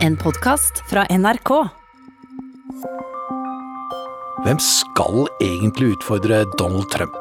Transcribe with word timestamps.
En 0.00 0.16
podkast 0.16 0.82
fra 0.90 1.04
NRK. 1.10 1.50
Hvem 4.44 4.60
skal 4.62 5.26
egentlig 5.42 5.96
utfordre 5.96 6.44
Donald 6.58 6.88
Trump? 6.90 7.16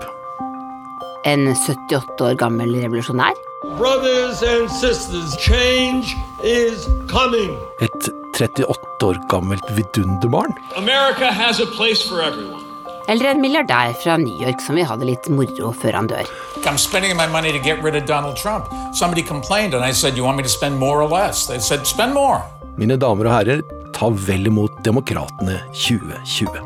En 1.26 1.50
78 1.56 2.22
år 2.22 2.38
gammel 2.40 2.76
revolusjonær? 2.84 3.36
Brothers 3.78 4.44
and 4.44 4.70
sisters, 4.72 5.34
change 5.42 6.14
is 6.44 6.86
coming. 7.10 7.58
Et 7.82 8.10
38 8.38 9.04
år 9.10 9.20
gammelt 9.30 9.66
vidunderbarn? 9.76 10.54
America 10.78 11.32
has 11.34 11.60
a 11.60 11.66
place 11.78 12.08
for 12.10 12.22
everyone. 12.22 12.64
Eller 13.08 13.32
en 13.32 13.42
milliardær 13.42 13.94
fra 14.04 14.18
New 14.20 14.36
York 14.44 14.60
som 14.62 14.76
vil 14.76 14.86
ha 14.86 14.96
det 15.00 15.08
litt 15.08 15.30
moro 15.32 15.72
før 15.72 15.96
han 15.96 16.10
dør? 16.12 16.28
I'm 16.68 16.78
spending 16.78 17.16
my 17.16 17.28
money 17.28 17.52
to 17.52 17.60
get 17.64 17.82
rid 17.84 17.96
of 17.96 18.06
Donald 18.06 18.36
Trump. 18.36 18.66
Somebody 18.94 19.24
complained, 19.24 19.74
and 19.74 19.84
I 19.84 19.94
said, 19.94 20.18
You 20.18 20.26
want 20.26 20.38
me 20.38 20.44
to 20.44 20.50
spend 20.50 20.78
more 20.78 21.02
or 21.02 21.08
less? 21.08 21.48
They 21.48 21.60
said, 21.60 21.88
Spend 21.88 22.14
more. 22.14 22.44
Mine 22.78 22.94
damer 23.02 23.26
og 23.26 23.34
herrer, 23.34 23.62
ta 23.90 24.06
vel 24.28 24.46
imot 24.52 24.76
Demokratene 24.86 25.56
2020. 25.74 26.60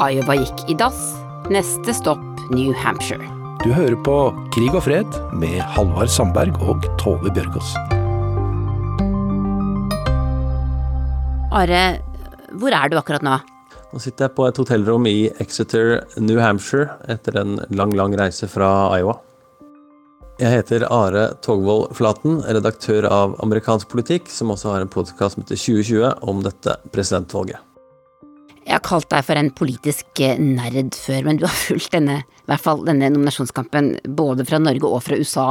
Iowa 0.00 0.36
gikk 0.38 0.62
i 0.72 0.76
dass. 0.80 1.02
Neste 1.52 1.92
stopp 1.92 2.22
New 2.48 2.72
Hampshire. 2.80 3.26
Du 3.60 3.68
hører 3.76 3.98
på 4.00 4.14
Krig 4.54 4.72
og 4.72 4.86
fred 4.86 5.18
med 5.36 5.58
Halvard 5.74 6.08
Sandberg 6.08 6.56
og 6.64 6.88
Tove 7.02 7.28
Bjørgaas. 7.36 7.74
Are, 11.52 11.84
hvor 12.56 12.72
er 12.72 12.88
du 12.88 12.96
akkurat 12.96 13.26
nå? 13.26 13.36
Nå 13.90 14.00
sitter 14.00 14.30
jeg 14.30 14.36
på 14.38 14.48
et 14.48 14.60
hotellrom 14.62 15.08
i 15.10 15.18
Exeter, 15.44 15.98
New 16.22 16.40
Hampshire, 16.40 16.94
etter 17.04 17.36
en 17.42 17.58
lang, 17.68 17.92
lang 17.98 18.16
reise 18.16 18.48
fra 18.48 18.70
Iowa. 18.96 19.18
Jeg 20.40 20.54
heter 20.54 20.86
Are 20.88 21.26
Togvold 21.44 21.90
Flaten, 21.98 22.38
redaktør 22.40 23.04
av 23.12 23.34
Amerikansk 23.44 23.90
politikk, 23.92 24.30
som 24.32 24.48
også 24.54 24.70
har 24.72 24.80
en 24.80 24.88
podkast 24.88 25.36
som 25.36 25.42
heter 25.42 25.58
2020 25.60 26.30
om 26.32 26.40
dette 26.40 26.78
presidentvalget. 26.94 27.60
Jeg 28.64 28.72
har 28.72 28.80
kalt 28.86 29.10
deg 29.12 29.26
for 29.26 29.36
en 29.36 29.50
politisk 29.52 30.22
eh, 30.24 30.40
nerd 30.40 30.96
før, 30.96 31.28
men 31.28 31.42
du 31.42 31.44
har 31.44 31.52
fulgt 31.52 31.92
denne, 31.92 32.22
denne 32.48 33.12
nominasjonskampen 33.12 33.92
både 34.16 34.48
fra 34.48 34.62
Norge 34.64 34.88
og 34.88 35.04
fra 35.04 35.20
USA 35.20 35.46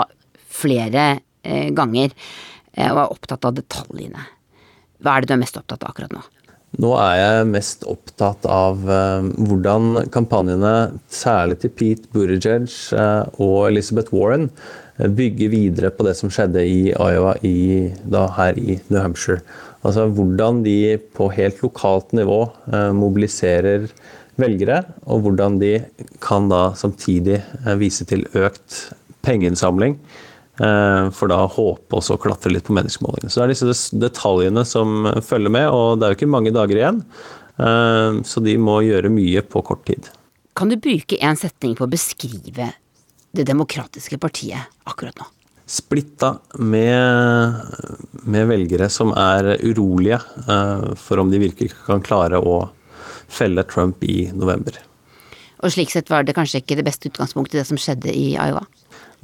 flere 0.57 1.05
eh, 1.45 1.69
ganger, 1.77 2.17
eh, 2.73 2.89
og 2.89 3.03
er 3.03 3.13
opptatt 3.13 3.45
av 3.45 3.61
detaljene. 3.61 4.25
Hva 5.05 5.13
er 5.13 5.21
det 5.21 5.29
du 5.29 5.37
er 5.37 5.43
mest 5.43 5.61
opptatt 5.61 5.85
av 5.85 5.93
akkurat 5.93 6.17
nå? 6.17 6.25
Nå 6.77 6.91
er 7.01 7.15
jeg 7.17 7.47
mest 7.49 7.85
opptatt 7.89 8.43
av 8.45 8.83
eh, 8.85 9.29
hvordan 9.41 10.11
kampanjene, 10.13 10.73
særlig 11.09 11.57
til 11.63 11.73
Pete 11.73 12.11
Buttigieg 12.13 12.67
eh, 12.93 13.23
og 13.41 13.71
Elizabeth 13.71 14.13
Warren, 14.13 14.51
eh, 14.99 15.09
bygger 15.09 15.49
videre 15.49 15.89
på 15.89 16.05
det 16.05 16.13
som 16.19 16.29
skjedde 16.29 16.61
i 16.61 16.91
Iowa 16.93 17.33
i, 17.41 17.89
da, 18.05 18.27
her 18.37 18.59
i 18.61 18.77
New 18.91 19.01
Hampshire. 19.01 19.41
Altså 19.81 20.05
hvordan 20.13 20.61
de 20.61 20.99
på 21.17 21.31
helt 21.33 21.61
lokalt 21.63 22.11
nivå 22.13 22.41
mobiliserer 22.93 23.85
velgere, 24.39 24.81
og 25.07 25.23
hvordan 25.23 25.55
de 25.61 25.77
kan 26.21 26.49
da 26.51 26.73
samtidig 26.75 27.37
vise 27.79 28.03
til 28.07 28.25
økt 28.35 28.81
pengeinnsamling. 29.23 29.95
Eh, 30.59 31.09
for 31.15 31.31
da 31.31 31.39
håpe 31.47 31.95
også 31.95 32.17
å 32.17 32.21
klatre 32.21 32.51
litt 32.51 32.65
på 32.67 32.75
meningsmålingene. 32.75 33.31
Så 33.31 33.39
det 33.39 33.45
er 33.45 33.53
disse 33.53 33.99
detaljene 33.99 34.65
som 34.67 35.07
følger 35.23 35.53
med, 35.55 35.69
og 35.71 35.99
det 35.99 36.07
er 36.07 36.13
jo 36.13 36.19
ikke 36.19 36.33
mange 36.35 36.53
dager 36.55 36.81
igjen. 36.81 37.03
eh, 37.59 38.19
Så 38.27 38.43
de 38.43 38.57
må 38.57 38.81
gjøre 38.83 39.11
mye 39.13 39.41
på 39.41 39.63
kort 39.63 39.85
tid. 39.85 40.09
Kan 40.55 40.69
du 40.69 40.75
bruke 40.75 41.15
en 41.21 41.37
setning 41.39 41.75
på 41.75 41.87
å 41.87 41.91
beskrive 41.91 42.73
Det 43.31 43.43
demokratiske 43.45 44.17
partiet 44.17 44.57
akkurat 44.89 45.15
nå? 45.21 45.25
Splitta 45.69 46.39
med, 46.57 47.61
med 48.25 48.47
velgere 48.49 48.87
som 48.89 49.13
er 49.13 49.53
urolige 49.61 50.17
eh, 50.49 50.95
for 50.97 51.21
om 51.21 51.29
de 51.29 51.37
virkelig 51.37 51.75
kan 51.85 52.01
klare 52.01 52.41
å 52.41 52.71
felle 53.29 53.61
Trump 53.69 54.01
i 54.03 54.31
november. 54.33 54.73
Og 55.61 55.69
slik 55.69 55.93
sett 55.93 56.09
var 56.09 56.25
det 56.25 56.33
kanskje 56.33 56.63
ikke 56.63 56.79
det 56.79 56.87
beste 56.87 57.11
utgangspunktet 57.11 57.61
det 57.61 57.67
som 57.69 57.77
skjedde 57.77 58.09
i 58.09 58.33
Iowa? 58.33 58.65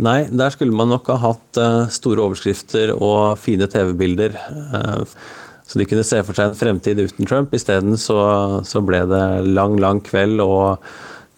Nei, 0.04 0.26
der 0.28 0.52
skulle 0.52 0.76
man 0.76 0.92
nok 0.92 1.08
ha 1.08 1.16
hatt 1.22 1.60
eh, 1.62 1.88
store 1.94 2.26
overskrifter 2.26 2.92
og 2.98 3.38
fine 3.40 3.68
TV-bilder. 3.72 4.36
eh, 4.36 5.18
så 5.66 5.80
de 5.80 5.88
kunne 5.90 6.04
se 6.06 6.20
for 6.22 6.38
seg 6.38 6.52
en 6.52 6.60
fremtid 6.60 7.00
uten 7.00 7.26
Trump. 7.26 7.56
Isteden 7.56 7.96
så, 7.98 8.20
så 8.68 8.84
ble 8.86 9.00
det 9.10 9.24
lang, 9.48 9.80
lang 9.82 10.04
kveld 10.06 10.44
og 10.44 10.84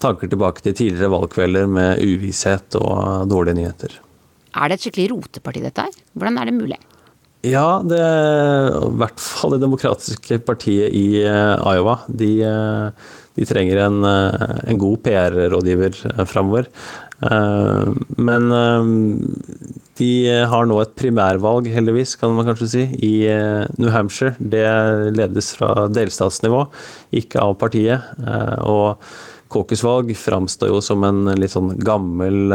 tanker 0.03 0.27
tilbake 0.27 0.65
til 0.65 0.75
tidligere 0.75 1.13
valgkvelder 1.13 1.69
med 1.71 2.01
uvisshet 2.03 2.75
og 2.81 3.29
dårlige 3.31 3.61
nyheter. 3.61 3.95
Er 4.57 4.67
det 4.67 4.79
et 4.79 4.87
skikkelig 4.87 5.07
roteparti 5.13 5.63
dette 5.63 5.85
her? 5.85 5.95
Hvordan 6.17 6.41
er 6.41 6.49
det 6.49 6.57
mulig? 6.57 6.81
Ja, 7.45 7.79
det 7.85 8.01
i 8.01 8.91
hvert 8.99 9.21
fall 9.21 9.53
det 9.55 9.61
demokratiske 9.63 10.41
partiet 10.43 10.91
i 10.97 11.21
eh, 11.21 11.71
Iowa. 11.77 12.01
De, 12.09 12.33
de 13.37 13.47
trenger 13.47 13.85
en, 13.85 14.01
en 14.03 14.81
god 14.81 15.05
PR-rådgiver 15.05 16.01
framover. 16.25 16.67
Men 17.19 18.51
de 19.97 20.09
har 20.51 20.67
nå 20.69 20.75
et 20.83 20.91
primærvalg, 20.99 21.65
heldigvis, 21.73 22.13
kan 22.21 22.35
man 22.37 22.45
kanskje 22.45 22.67
si, 22.69 22.83
i 23.01 23.25
New 23.79 23.89
Hampshire. 23.89 24.35
Det 24.37 24.61
ledes 25.17 25.49
fra 25.57 25.87
delstatsnivå, 25.89 26.69
ikke 27.17 27.41
av 27.41 27.57
partiet. 27.57 28.05
Og 28.69 29.01
caucusvalg 29.49 30.13
framstår 30.19 30.69
jo 30.69 30.81
som 30.83 31.03
en 31.07 31.31
litt 31.39 31.55
sånn 31.55 31.71
gammel, 31.79 32.51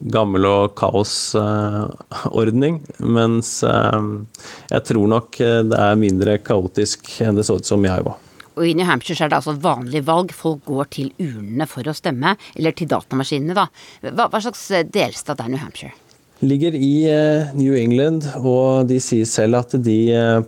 gammel 0.00 0.46
og 0.48 0.72
kaosordning. 0.80 2.80
Mens 3.04 3.60
jeg 3.62 4.82
tror 4.88 5.06
nok 5.14 5.38
det 5.38 5.78
er 5.78 6.00
mindre 6.00 6.40
kaotisk 6.42 7.20
enn 7.22 7.36
det 7.38 7.44
så 7.46 7.54
ut 7.60 7.68
som 7.68 7.84
i 7.86 7.92
Iowa. 7.92 8.16
Og 8.60 8.68
i 8.68 8.76
New 8.76 8.84
Hampshire 8.84 9.24
er 9.24 9.32
det 9.32 9.40
altså 9.40 9.56
vanlig 9.56 10.04
valg. 10.04 10.34
Folk 10.36 10.66
går 10.68 10.92
til 10.92 11.10
urnene 11.16 11.64
for 11.70 11.88
å 11.88 11.96
stemme. 11.96 12.36
Eller 12.58 12.76
til 12.76 12.90
datamaskinene, 12.92 13.56
da. 13.56 13.66
Hva, 14.04 14.28
hva 14.28 14.44
slags 14.44 14.66
delstat 14.92 15.40
er 15.40 15.48
New 15.48 15.62
Hampshire? 15.62 15.96
Ligger 16.40 16.72
i 16.72 17.04
New 17.52 17.74
England, 17.76 18.24
og 18.38 18.86
de 18.88 18.96
sier 19.04 19.26
selv 19.28 19.58
at 19.58 19.74
de 19.84 19.96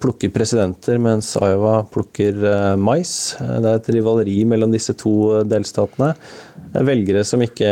plukker 0.00 0.30
presidenter, 0.32 0.96
mens 0.96 1.34
Iowa 1.36 1.82
plukker 1.84 2.38
mais. 2.80 3.12
Det 3.36 3.68
er 3.68 3.76
et 3.76 3.90
rivaleri 3.98 4.38
mellom 4.48 4.72
disse 4.72 4.96
to 4.96 5.42
delstatene. 5.44 6.14
Velgere 6.72 7.26
som 7.28 7.44
ikke 7.44 7.68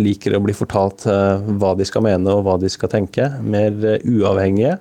liker 0.00 0.38
å 0.38 0.40
bli 0.46 0.56
fortalt 0.56 1.04
hva 1.04 1.74
de 1.76 1.84
skal 1.84 2.06
mene 2.08 2.32
og 2.32 2.46
hva 2.46 2.56
de 2.60 2.72
skal 2.72 2.92
tenke. 2.92 3.28
Mer 3.44 3.76
uavhengige. 4.00 4.78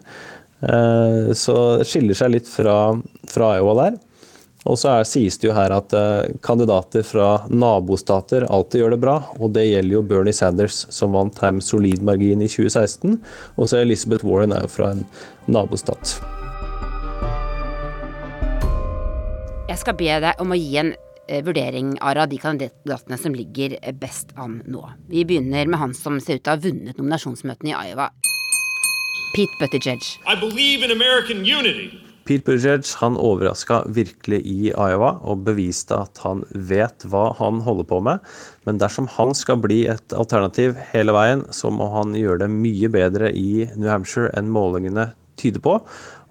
Så 1.35 1.59
det 1.81 1.89
skiller 1.91 2.15
seg 2.15 2.37
litt 2.37 2.47
fra, 2.47 2.95
fra 3.35 3.55
Iowa 3.59 3.79
der. 3.83 3.99
Og 4.65 4.79
så 4.81 4.95
er, 4.95 5.05
sies 5.05 5.37
det 5.37 5.49
jo 5.49 5.53
her 5.53 5.73
at 5.75 5.93
uh, 5.93 6.25
kandidater 6.45 7.05
fra 7.05 7.45
nabostater 7.53 8.47
alltid 8.49 8.81
gjør 8.81 8.95
det 8.95 9.01
bra, 9.03 9.15
og 9.37 9.53
det 9.53 9.67
gjelder 9.67 9.93
jo 9.99 10.05
Bernie 10.09 10.33
Sanders, 10.33 10.85
som 10.89 11.13
vant 11.13 11.37
her 11.43 11.53
med 11.53 11.65
solid 11.65 12.01
margin 12.05 12.41
i 12.41 12.49
2016. 12.49 13.19
Og 13.61 13.69
så 13.69 13.83
Elizabeth 13.83 14.25
Warren 14.25 14.55
er 14.55 14.65
jo 14.65 14.71
fra 14.73 14.95
en 14.95 15.05
nabostat. 15.45 16.17
Jeg 19.69 19.81
skal 19.81 19.97
be 19.99 20.17
deg 20.23 20.41
om 20.41 20.53
å 20.53 20.57
gi 20.57 20.79
en 20.81 20.91
eh, 20.95 21.43
vurdering 21.45 21.95
av 22.01 22.23
de 22.31 22.41
kandidatene 22.41 23.19
som 23.21 23.37
ligger 23.37 23.77
best 24.01 24.33
an 24.41 24.63
nå. 24.65 24.81
Vi 25.11 25.27
begynner 25.29 25.69
med 25.69 25.81
han 25.81 25.93
som 25.97 26.17
ser 26.17 26.39
ut 26.39 26.45
til 26.45 26.53
å 26.53 26.57
ha 26.57 26.63
vunnet 26.65 26.97
nominasjonsmøtene 26.97 27.73
i 27.73 27.77
Iowa. 27.91 28.09
Pete 29.35 29.59
Buttigieg. 29.59 30.01
I 30.25 30.33
believe 30.39 30.81
in 30.81 30.89
American 30.89 31.45
unity. 31.45 32.14
Pete 32.25 32.41
Buttigieg 32.41 32.87
han 32.97 33.17
overraska 33.21 33.83
virkelig 33.93 34.39
i 34.49 34.71
Iowa 34.71 35.11
og 35.21 35.43
beviste 35.45 35.99
at 36.07 36.17
han 36.23 36.41
vet 36.49 37.05
hva 37.05 37.27
han 37.37 37.59
holder 37.61 37.85
på 37.85 37.99
med. 38.07 38.23
Men 38.65 38.81
dersom 38.81 39.05
han 39.13 39.35
skal 39.37 39.61
bli 39.61 39.83
et 39.93 40.15
alternativ 40.17 40.73
hele 40.89 41.13
veien, 41.13 41.45
så 41.53 41.69
må 41.69 41.91
han 41.93 42.17
gjøre 42.17 42.47
det 42.47 42.49
mye 42.55 42.89
bedre 42.89 43.29
i 43.29 43.67
New 43.75 43.91
Hampshire 43.91 44.33
enn 44.33 44.49
målingene 44.49 45.11
tyder 45.37 45.61
på. 45.61 45.77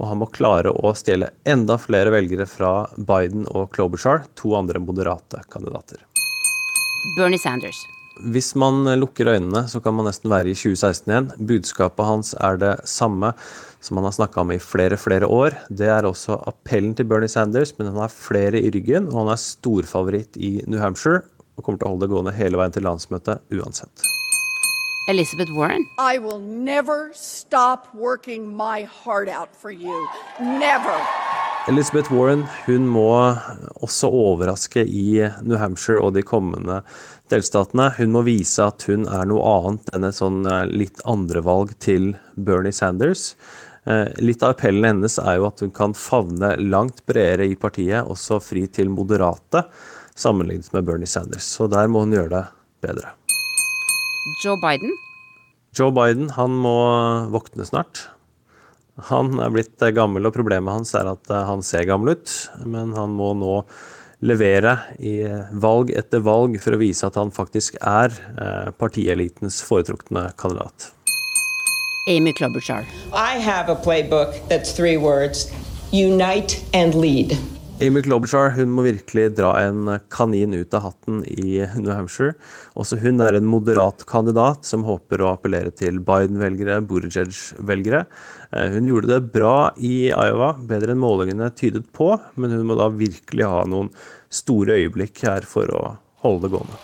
Og 0.03 0.11
han 0.11 0.19
må 0.19 0.33
klare 0.35 0.75
å 0.75 0.95
stjele 0.99 1.31
enda 1.47 1.79
flere 1.79 2.11
velgere 2.11 2.51
fra 2.51 2.75
Biden 2.99 3.47
og 3.55 3.71
Klobuchar, 3.77 4.27
to 4.35 4.57
andre 4.59 4.83
moderate 4.83 5.47
kandidater. 5.47 6.03
Bernie 7.15 7.39
Sanders. 7.39 7.79
Hvis 8.23 8.53
man 8.55 8.85
lukker 9.01 9.27
øynene, 9.33 9.65
så 9.69 9.81
kan 9.83 9.95
man 9.97 10.07
nesten 10.07 10.31
være 10.31 10.53
i 10.53 10.55
2016 10.55 11.11
igjen. 11.11 11.31
Budskapet 11.49 12.07
hans 12.07 12.35
er 12.39 12.61
det 12.61 12.75
samme 12.87 13.33
som 13.85 13.99
han 13.99 14.07
har 14.07 14.15
snakka 14.17 14.41
om 14.41 14.53
i 14.55 14.61
flere 14.63 14.97
flere 14.97 15.27
år. 15.27 15.59
Det 15.69 15.91
er 15.91 16.07
også 16.09 16.39
appellen 16.49 16.95
til 16.95 17.09
Bernie 17.11 17.29
Sanders, 17.29 17.75
men 17.79 17.91
han 17.91 18.01
har 18.05 18.15
flere 18.15 18.63
i 18.63 18.71
ryggen, 18.71 19.11
og 19.11 19.25
han 19.25 19.35
er 19.35 19.43
storfavoritt 19.43 20.39
i 20.39 20.57
New 20.67 20.81
Hampshire 20.81 21.25
og 21.55 21.67
kommer 21.67 21.79
til 21.79 21.87
å 21.87 21.95
holde 21.95 22.07
det 22.07 22.15
gående 22.15 22.35
hele 22.35 22.59
veien 22.59 22.75
til 22.75 22.87
landsmøtet 22.87 23.43
uansett. 23.55 24.07
Elizabeth 25.07 25.53
Warren. 25.53 25.85
I 25.99 26.19
will 26.19 26.41
never 26.41 27.11
stop 27.13 27.95
working 27.95 28.49
my 28.57 28.89
heart 29.05 29.29
out 29.29 29.55
for 29.55 29.71
you. 29.71 30.09
Never. 30.41 30.97
Elizabeth 31.69 32.13
Warren 32.13 32.43
hun 32.67 32.85
må 32.93 33.09
også 33.81 34.11
overraske 34.13 34.83
i 34.85 35.23
New 35.47 35.57
Hampshire 35.57 36.03
og 36.05 36.13
de 36.13 36.21
kommende 36.21 36.83
delstatene. 37.33 37.87
Hun 37.97 38.13
må 38.13 38.21
vise 38.27 38.67
at 38.67 38.85
hun 38.85 39.07
er 39.09 39.25
noe 39.31 39.41
annet 39.49 39.89
enn 39.97 40.05
et 40.05 40.19
sånn 40.19 40.43
litt 40.69 41.01
andrevalg 41.09 41.73
til 41.81 42.11
Bernie 42.37 42.75
Sanders. 42.77 43.31
Eh, 43.89 44.13
litt 44.21 44.45
av 44.45 44.53
appellen 44.53 44.85
hennes 44.91 45.17
er 45.21 45.39
jo 45.41 45.49
at 45.49 45.65
hun 45.65 45.73
kan 45.73 45.97
favne 45.97 46.53
langt 46.61 47.01
bredere 47.09 47.49
i 47.49 47.57
partiet, 47.57 48.05
også 48.05 48.43
fri 48.45 48.67
til 48.69 48.93
moderate, 48.93 49.65
sammenlignet 50.21 50.69
med 50.77 50.85
Bernie 50.85 51.09
Sanders. 51.09 51.49
Så 51.49 51.69
der 51.73 51.89
må 51.89 52.05
hun 52.05 52.13
gjøre 52.13 52.33
det 52.37 52.45
bedre. 52.85 53.17
Joe 54.45 54.61
Biden? 54.61 54.93
Joe 55.73 55.97
Biden 55.97 56.29
han 56.37 56.61
må 56.61 56.77
våkne 57.33 57.65
snart. 57.65 58.11
Han 59.11 59.41
er 59.43 59.51
blitt 59.51 59.83
gammel, 59.97 60.27
og 60.27 60.35
problemet 60.37 60.73
hans 60.73 60.95
er 60.95 61.11
at 61.11 61.31
han 61.31 61.63
ser 61.67 61.87
gammel 61.89 62.15
ut. 62.15 62.35
Men 62.65 62.95
han 62.95 63.15
må 63.19 63.33
nå 63.39 63.57
levere 64.25 64.79
i 65.03 65.19
valg 65.51 65.91
etter 65.93 66.23
valg 66.25 66.57
for 66.63 66.77
å 66.77 66.81
vise 66.81 67.05
at 67.05 67.19
han 67.19 67.35
faktisk 67.35 67.75
er 67.83 68.15
partielitens 68.79 69.59
foretrukne 69.67 70.31
kandidat. 70.41 70.93
Amy 72.09 72.33
Klobuchar. 72.33 72.87
I 73.13 73.39
have 73.39 73.69
a 73.69 73.75
playbook 73.75 74.37
that's 74.49 74.73
three 74.73 74.97
words 74.97 75.51
unite 75.93 76.65
and 76.73 76.95
lead. 76.95 77.39
Amy 77.83 78.03
Klobuchar 78.03 78.53
hun 78.55 78.71
må 78.71 78.85
virkelig 78.87 79.33
dra 79.35 79.49
en 79.59 79.89
kanin 80.15 80.53
ut 80.55 80.75
av 80.79 80.85
hatten 80.85 81.25
i 81.27 81.59
New 81.75 81.91
Hampshire. 81.91 82.37
Også 82.79 83.01
hun 83.03 83.19
er 83.25 83.35
en 83.35 83.49
moderat 83.51 84.05
kandidat 84.07 84.63
som 84.69 84.85
håper 84.87 85.19
å 85.25 85.33
appellere 85.33 85.73
til 85.75 85.99
Biden-velgere, 86.07 86.79
Buttigieg-velgere. 86.87 88.05
Hun 88.77 88.87
gjorde 88.87 89.11
det 89.11 89.33
bra 89.35 89.73
i 89.75 90.13
Iowa, 90.13 90.53
bedre 90.55 90.95
enn 90.95 91.03
målingene 91.03 91.51
tydet 91.59 91.89
på, 91.97 92.13
men 92.39 92.55
hun 92.55 92.63
må 92.69 92.77
da 92.79 92.87
virkelig 92.95 93.49
ha 93.51 93.65
noen 93.67 93.91
store 94.31 94.79
øyeblikk 94.79 95.25
her 95.27 95.43
for 95.43 95.67
å 95.75 95.97
holde 96.23 96.47
det 96.47 96.53
gående. 96.55 96.79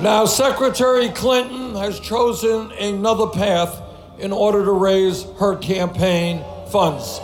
Now, 0.00 0.24
Secretary 0.24 1.10
Clinton 1.12 1.76
has 1.76 2.00
chosen 2.00 2.72
another 2.80 3.26
path 3.26 3.82
in 4.18 4.32
order 4.32 4.64
to 4.64 4.72
raise 4.72 5.26
her 5.38 5.56
campaign 5.56 6.40
funds. 6.72 7.20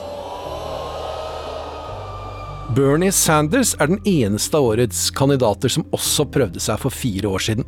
Bernie 2.77 3.13
Sanders 3.13 3.71
er 3.81 3.89
den 3.89 4.01
eneste 4.05 4.59
av 4.59 4.67
årets 4.75 5.07
kandidater 5.17 5.73
som 5.73 5.87
også 5.97 6.27
prøvde 6.29 6.61
seg 6.61 6.77
for 6.83 6.93
fire 6.93 7.31
år 7.31 7.41
siden. 7.47 7.65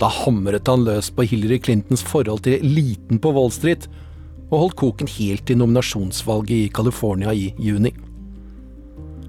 Da 0.00 0.08
hamret 0.08 0.68
han 0.70 0.86
løs 0.86 1.10
på 1.12 1.26
Hillary 1.28 1.58
Clintons 1.60 2.00
forhold 2.08 2.46
til 2.46 2.56
eliten 2.56 3.20
på 3.20 3.34
Wall 3.36 3.52
Street, 3.52 3.84
og 4.48 4.62
holdt 4.62 4.78
koken 4.80 5.10
helt 5.12 5.44
til 5.46 5.60
nominasjonsvalget 5.60 6.54
i 6.56 6.70
California 6.72 7.34
i 7.36 7.50
juni. 7.60 7.92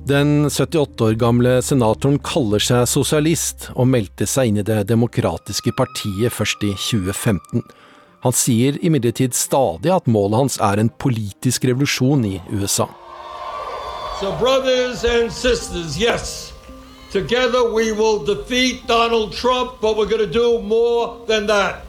Den 0.07 0.47
78 0.47 1.03
år 1.05 1.19
gamle 1.19 1.57
senatoren 1.61 2.17
kaller 2.23 2.63
seg 2.63 2.87
sosialist, 2.89 3.67
og 3.75 3.91
meldte 3.91 4.25
seg 4.25 4.49
inn 4.49 4.63
i 4.63 4.65
Det 4.65 4.79
demokratiske 4.89 5.75
partiet 5.75 6.33
først 6.33 6.63
i 6.63 6.71
2015. 6.71 7.67
Han 8.23 8.37
sier 8.37 8.79
imidlertid 8.79 9.35
stadig 9.35 9.91
at 9.91 10.07
målet 10.07 10.39
hans 10.39 10.59
er 10.63 10.79
en 10.79 10.89
politisk 11.03 11.67
revolusjon 11.67 12.25
i 12.31 12.37
USA. 12.55 12.87
So, 14.21 14.37
brothers 14.37 15.03
and 15.03 15.31
sisters, 15.33 15.97
yes, 15.97 16.53
together 17.09 17.73
we 17.73 17.91
will 17.91 18.23
defeat 18.23 18.85
Donald 18.85 19.33
Trump, 19.33 19.81
but 19.81 19.97
we're 19.97 20.05
going 20.05 20.19
to 20.19 20.31
do 20.31 20.61
more 20.61 21.25
than 21.25 21.47
that. 21.47 21.83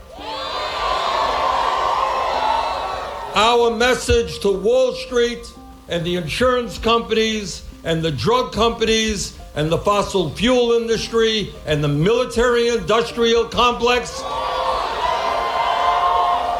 Our 3.35 3.77
message 3.77 4.39
to 4.39 4.51
Wall 4.51 4.95
Street 4.95 5.53
and 5.89 6.07
the 6.07 6.17
insurance 6.17 6.79
companies 6.79 7.65
and 7.85 8.01
the 8.01 8.11
drug 8.11 8.55
companies 8.55 9.39
and 9.55 9.71
the 9.71 9.77
fossil 9.77 10.31
fuel 10.31 10.73
industry 10.73 11.55
and 11.67 11.85
the 11.85 11.89
military 11.89 12.69
industrial 12.69 13.45
complex. 13.45 14.23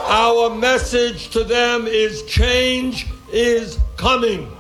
Our 0.07 0.55
message 0.55 1.31
to 1.31 1.45
them 1.45 1.87
is 1.87 2.25
change 2.25 3.07
is 3.31 3.79
coming. 3.97 4.55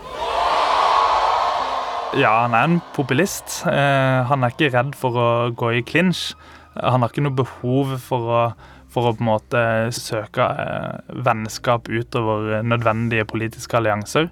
Ja, 2.12 2.32
han 2.44 2.55
er 2.55 2.67
en 2.69 2.81
populist. 2.93 3.62
Eh, 3.69 4.19
han 4.29 4.44
er 4.44 4.53
ikke 4.53 4.73
redd 4.75 4.97
for 4.99 5.17
å 5.17 5.29
gå 5.56 5.73
i 5.79 5.85
clinch. 5.87 6.32
Han 6.76 7.00
har 7.00 7.12
ikke 7.12 7.25
noe 7.25 7.37
behov 7.37 7.94
for 8.05 8.32
å, 8.32 8.43
for 8.93 9.09
å 9.09 9.14
på 9.17 9.25
en 9.25 9.31
måte 9.31 9.62
søke 9.97 10.44
eh, 10.44 11.14
vennskap 11.25 11.88
utover 11.88 12.61
nødvendige 12.67 13.25
politiske 13.29 13.81
allianser. 13.81 14.29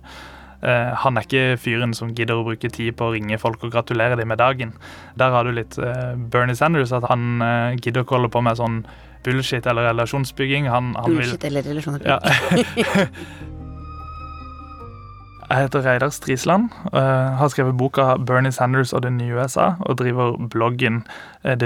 Eh, 0.60 0.90
han 1.04 1.16
er 1.16 1.24
ikke 1.24 1.60
fyren 1.62 1.96
som 1.96 2.12
gidder 2.12 2.36
å 2.36 2.44
bruke 2.50 2.68
tid 2.68 2.98
på 2.98 3.08
å 3.08 3.14
ringe 3.14 3.40
folk 3.40 3.64
og 3.64 3.72
gratulere 3.72 4.18
dem 4.20 4.28
med 4.28 4.42
dagen. 4.42 4.74
Der 5.16 5.32
har 5.32 5.48
du 5.48 5.54
litt 5.56 5.78
Bernie 6.32 6.58
Sanders, 6.58 6.92
at 6.92 7.08
han 7.08 7.40
gidder 7.80 8.04
ikke 8.04 8.18
holde 8.18 8.32
på 8.32 8.44
med 8.44 8.60
sånn 8.60 8.82
bullshit 9.24 9.64
eller 9.68 9.88
relasjonsbygging. 9.88 10.68
Han, 10.68 10.92
han 11.00 11.16
bullshit 11.16 11.40
vil, 11.40 11.48
eller 11.48 11.72
relasjonsbygging. 11.72 12.12
Ja. 12.12 13.08
Jeg 15.50 15.66
heter 15.66 15.82
Reidar 15.82 16.12
Strisland, 16.14 16.68
uh, 16.94 17.34
har 17.34 17.48
skrevet 17.50 17.74
boka 17.74 18.14
'Bernie 18.22 18.54
Sanders 18.54 18.92
og 18.94 19.02
det 19.02 19.10
nye 19.16 19.34
USA' 19.34 19.80
og 19.82 19.96
driver 19.98 20.36
bloggen 20.46 21.02
uh, 21.42 21.58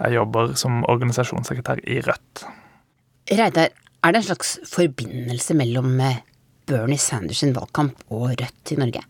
Jeg 0.00 0.14
jobber 0.14 0.54
som 0.56 0.84
organisasjonssekretær 0.88 1.84
i 1.84 2.00
Rødt. 2.00 2.46
Reidar, 3.30 3.68
er 4.02 4.12
det 4.12 4.16
en 4.16 4.22
slags 4.22 4.58
forbindelse 4.64 5.54
mellom 5.54 6.00
eh, 6.00 6.24
Bernie 6.66 6.98
Sanders 6.98 7.36
sin 7.36 7.54
valgkamp 7.54 8.00
og 8.08 8.30
Rødt 8.30 8.72
i 8.72 8.76
Norge? 8.76 9.02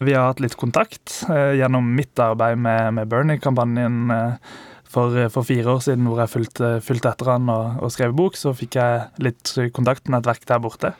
Vi 0.00 0.12
har 0.12 0.26
hatt 0.26 0.40
litt 0.40 0.56
kontakt 0.56 1.24
gjennom 1.30 1.94
mitt 1.94 2.18
arbeid 2.18 2.58
med, 2.58 2.94
med 2.94 3.06
Bernie-kampanjen. 3.08 4.10
For, 4.86 5.28
for, 5.28 5.42
fire 5.42 5.70
år 5.70 5.80
siden 5.82 6.06
hvor 6.06 6.20
jeg 6.20 6.30
fulgte, 6.30 6.80
fulgte 6.80 7.10
etter 7.10 7.30
han 7.30 7.48
og, 7.50 7.82
og 7.82 7.90
skrev 7.92 8.14
bok, 8.16 8.36
så 8.36 8.52
fikk 8.54 8.76
jeg 8.78 9.08
litt 9.18 9.54
kontaktnettverk 9.74 10.46
der 10.46 10.60
borte. 10.62 10.92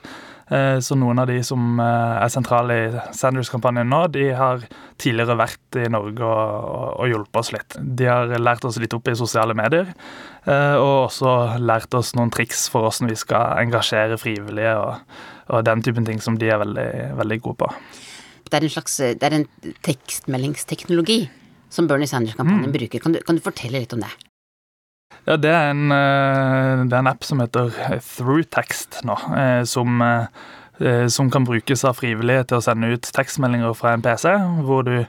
Eh, 0.47 0.79
så 0.79 0.95
noen 0.95 1.19
av 1.19 1.27
de 1.27 1.41
som 1.43 1.79
eh, 1.83 2.17
er 2.23 2.31
sentrale 2.31 2.75
i 2.79 2.85
Sanders-kampanjen 3.15 3.89
nå, 3.91 3.99
de 4.15 4.29
har 4.37 4.63
tidligere 5.01 5.35
vært 5.41 5.79
i 5.81 5.87
Norge 5.91 6.23
og, 6.23 6.67
og, 6.71 6.85
og, 6.93 7.07
hjulpet 7.11 7.41
oss 7.41 7.51
litt. 7.55 7.77
De 7.99 8.07
har 8.07 8.31
lært 8.39 8.67
oss 8.67 8.79
litt 8.79 8.95
opp 8.95 9.11
i 9.11 9.17
sosiale 9.19 9.57
medier, 9.57 9.91
eh, 10.47 10.75
og 10.79 11.09
også 11.09 11.33
lært 11.59 11.97
oss 11.99 12.13
noen 12.15 12.31
triks 12.33 12.67
for 12.71 12.87
hvordan 12.87 13.11
vi 13.11 13.19
skal 13.19 13.59
engasjere 13.65 14.19
frivillige 14.21 14.77
og, 14.79 15.17
og 15.51 15.67
den 15.67 15.83
typen 15.83 16.07
ting 16.07 16.23
som 16.23 16.39
de 16.39 16.53
er 16.53 16.63
veldig, 16.63 16.89
veldig 17.19 17.39
gode 17.43 17.65
på. 17.65 17.73
Det 18.47 18.55
er 18.55 18.63
en 18.63 18.71
slags 18.71 18.95
det 19.19 19.27
er 19.27 19.41
en 19.41 19.47
tekstmeldingsteknologi 19.83 21.25
som 21.73 21.89
Bernie 21.91 22.07
Sanders-kampanjen 22.07 22.71
mm. 22.71 22.77
bruker. 22.79 23.03
Kan 23.03 23.17
du, 23.17 23.19
kan 23.27 23.35
du 23.35 23.43
fortelle 23.43 23.83
litt 23.83 23.95
om 23.97 24.05
det? 24.05 24.13
Ja, 25.27 25.35
det 25.35 25.49
er, 25.51 25.73
en, 25.73 25.91
eh, 25.91 26.85
det 26.87 26.95
er 26.95 27.01
en 27.01 27.09
app 27.11 27.25
som 27.27 27.41
heter 27.43 27.73
ThroughText 27.99 29.01
nå, 29.07 29.17
eh, 29.35 29.63
som, 29.67 29.99
eh, 30.01 31.07
som 31.11 31.27
kan 31.31 31.43
brukes 31.43 31.83
av 31.83 31.97
frivillige 31.99 32.45
til 32.47 32.61
å 32.61 32.63
sende 32.63 32.93
ut 32.93 33.09
tekstmeldinger 33.11 33.75
fra 33.75 33.91
en 33.91 34.05
PC, 34.05 34.37
hvor 34.63 34.87
du 34.87 35.01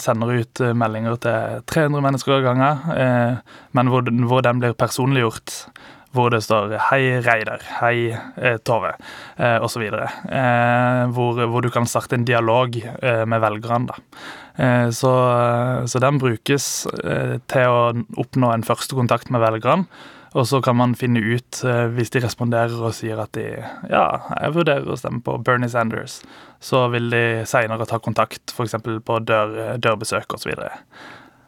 sender 0.00 0.30
ut 0.32 0.60
meldinger 0.80 1.18
til 1.20 1.58
300 1.68 2.00
mennesker 2.00 2.38
av 2.38 2.44
gangen, 2.46 3.42
men 3.76 3.90
hvor, 3.92 4.06
hvor 4.24 4.40
den 4.40 4.62
blir 4.62 4.72
personliggjort 4.72 5.66
hvor 6.12 6.28
det 6.32 6.42
står 6.44 6.76
'Hei, 6.76 7.20
Reidar', 7.24 7.64
'Hei, 7.80 8.16
Tove', 8.64 8.94
eh, 9.38 9.58
osv. 9.64 9.82
Eh, 9.82 11.06
hvor, 11.12 11.46
hvor 11.46 11.60
du 11.60 11.70
kan 11.70 11.86
starte 11.86 12.14
en 12.14 12.24
dialog 12.24 12.76
eh, 12.76 13.24
med 13.24 13.40
velgerne. 13.40 13.86
da. 13.86 13.94
Eh, 14.56 14.90
så, 14.90 15.12
så, 15.86 16.00
den 16.02 16.18
brukes 16.20 16.86
eh, 17.04 17.38
til 17.50 17.70
å 17.72 17.84
oppnå 18.20 18.52
en 18.52 18.66
første 18.66 18.98
kontakt 18.98 19.32
med 19.32 19.42
velgerne. 19.44 19.88
Og 20.32 20.46
så 20.48 20.62
kan 20.64 20.78
man 20.78 20.94
finne 20.96 21.20
ut, 21.20 21.58
eh, 21.68 21.86
hvis 21.92 22.12
de 22.14 22.22
responderer 22.24 22.76
og 22.80 22.94
sier 22.96 23.20
at 23.20 23.34
de 23.36 23.50
ja, 23.52 24.04
jeg 24.32 24.54
vurderer 24.56 24.88
å 24.88 24.96
stemme 24.96 25.20
på 25.24 25.36
Bernie 25.44 25.68
Sanders, 25.72 26.20
så 26.62 26.86
vil 26.92 27.10
de 27.12 27.24
seinere 27.48 27.88
ta 27.88 28.00
kontakt, 28.00 28.54
f.eks. 28.54 28.78
på 28.80 29.18
dør, 29.28 29.76
dørbesøk 29.82 30.38
osv. 30.38 30.54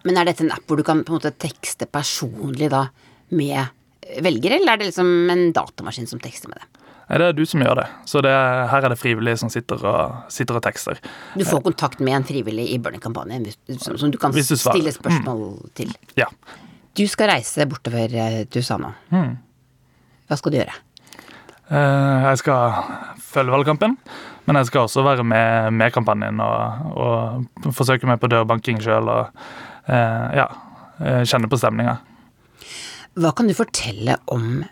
Men 0.04 0.20
er 0.20 0.28
dette 0.28 0.44
en 0.44 0.52
app 0.52 0.68
hvor 0.68 0.80
du 0.80 0.84
kan 0.84 1.00
på 1.00 1.14
en 1.14 1.20
måte 1.20 1.32
tekste 1.40 1.88
personlig 1.88 2.68
da 2.72 2.86
med 3.32 3.72
velgere, 4.20 4.60
eller 4.60 4.74
er 4.74 4.82
det 4.82 4.90
liksom 4.90 5.30
en 5.32 5.46
datamaskin 5.56 6.08
som 6.10 6.20
tekster 6.20 6.52
med 6.52 6.60
det? 6.60 6.83
Nei, 7.08 7.18
Det 7.20 7.26
er 7.26 7.36
du 7.36 7.44
som 7.48 7.60
gjør 7.60 7.78
det. 7.82 7.86
Så 8.08 8.22
det 8.24 8.32
er, 8.32 8.66
her 8.70 8.86
er 8.86 8.94
det 8.94 8.98
frivillige 9.00 9.40
som 9.42 9.50
sitter 9.52 9.82
og, 9.84 10.28
sitter 10.32 10.56
og 10.56 10.64
tekster. 10.64 11.00
Du 11.36 11.44
får 11.44 11.60
kontakt 11.66 12.00
med 12.00 12.16
en 12.16 12.26
frivillig 12.28 12.70
i 12.72 12.78
Burning-kampanjen 12.80 13.44
som, 13.76 13.98
som, 14.00 14.12
du 14.12 14.18
kan 14.20 14.32
du 14.32 14.40
stille 14.40 14.92
spørsmål 14.94 15.42
mm. 15.50 15.74
til? 15.76 15.92
Ja. 16.16 16.30
Du 16.96 17.04
skal 17.10 17.34
reise 17.34 17.66
bortover 17.68 18.46
du 18.48 18.60
sa 18.64 18.78
nå. 18.80 18.94
Mm. 19.12 19.34
Hva 20.30 20.38
skal 20.40 20.54
du 20.54 20.60
gjøre? 20.62 20.78
Uh, 21.64 22.30
jeg 22.30 22.40
skal 22.44 22.80
følge 23.24 23.52
valgkampen, 23.52 23.96
men 24.44 24.58
jeg 24.60 24.68
skal 24.68 24.84
også 24.86 25.04
være 25.04 25.24
med, 25.26 25.70
med 25.76 25.92
kampanjen 25.92 26.40
og, 26.44 26.90
og, 26.92 27.70
forsøke 27.72 28.08
meg 28.08 28.20
på 28.20 28.28
dørbanking 28.32 28.80
sjøl 28.84 29.08
og 29.08 29.44
uh, 29.88 30.26
ja, 30.36 30.48
kjenne 31.24 31.48
på 31.50 31.60
stemninga. 31.60 31.98
Hva 33.20 33.32
kan 33.36 33.48
du 33.48 33.56
fortelle 33.56 34.16
om 34.32 34.64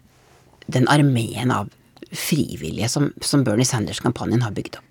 den 0.72 0.88
armeen 0.90 1.52
av 1.54 1.70
frivillige 2.12 2.90
som, 2.92 3.10
som 3.24 3.44
Bernie 3.46 3.68
Sanders-kampanjen 3.68 4.44
har 4.44 4.54
bygd 4.56 4.80
opp? 4.80 4.88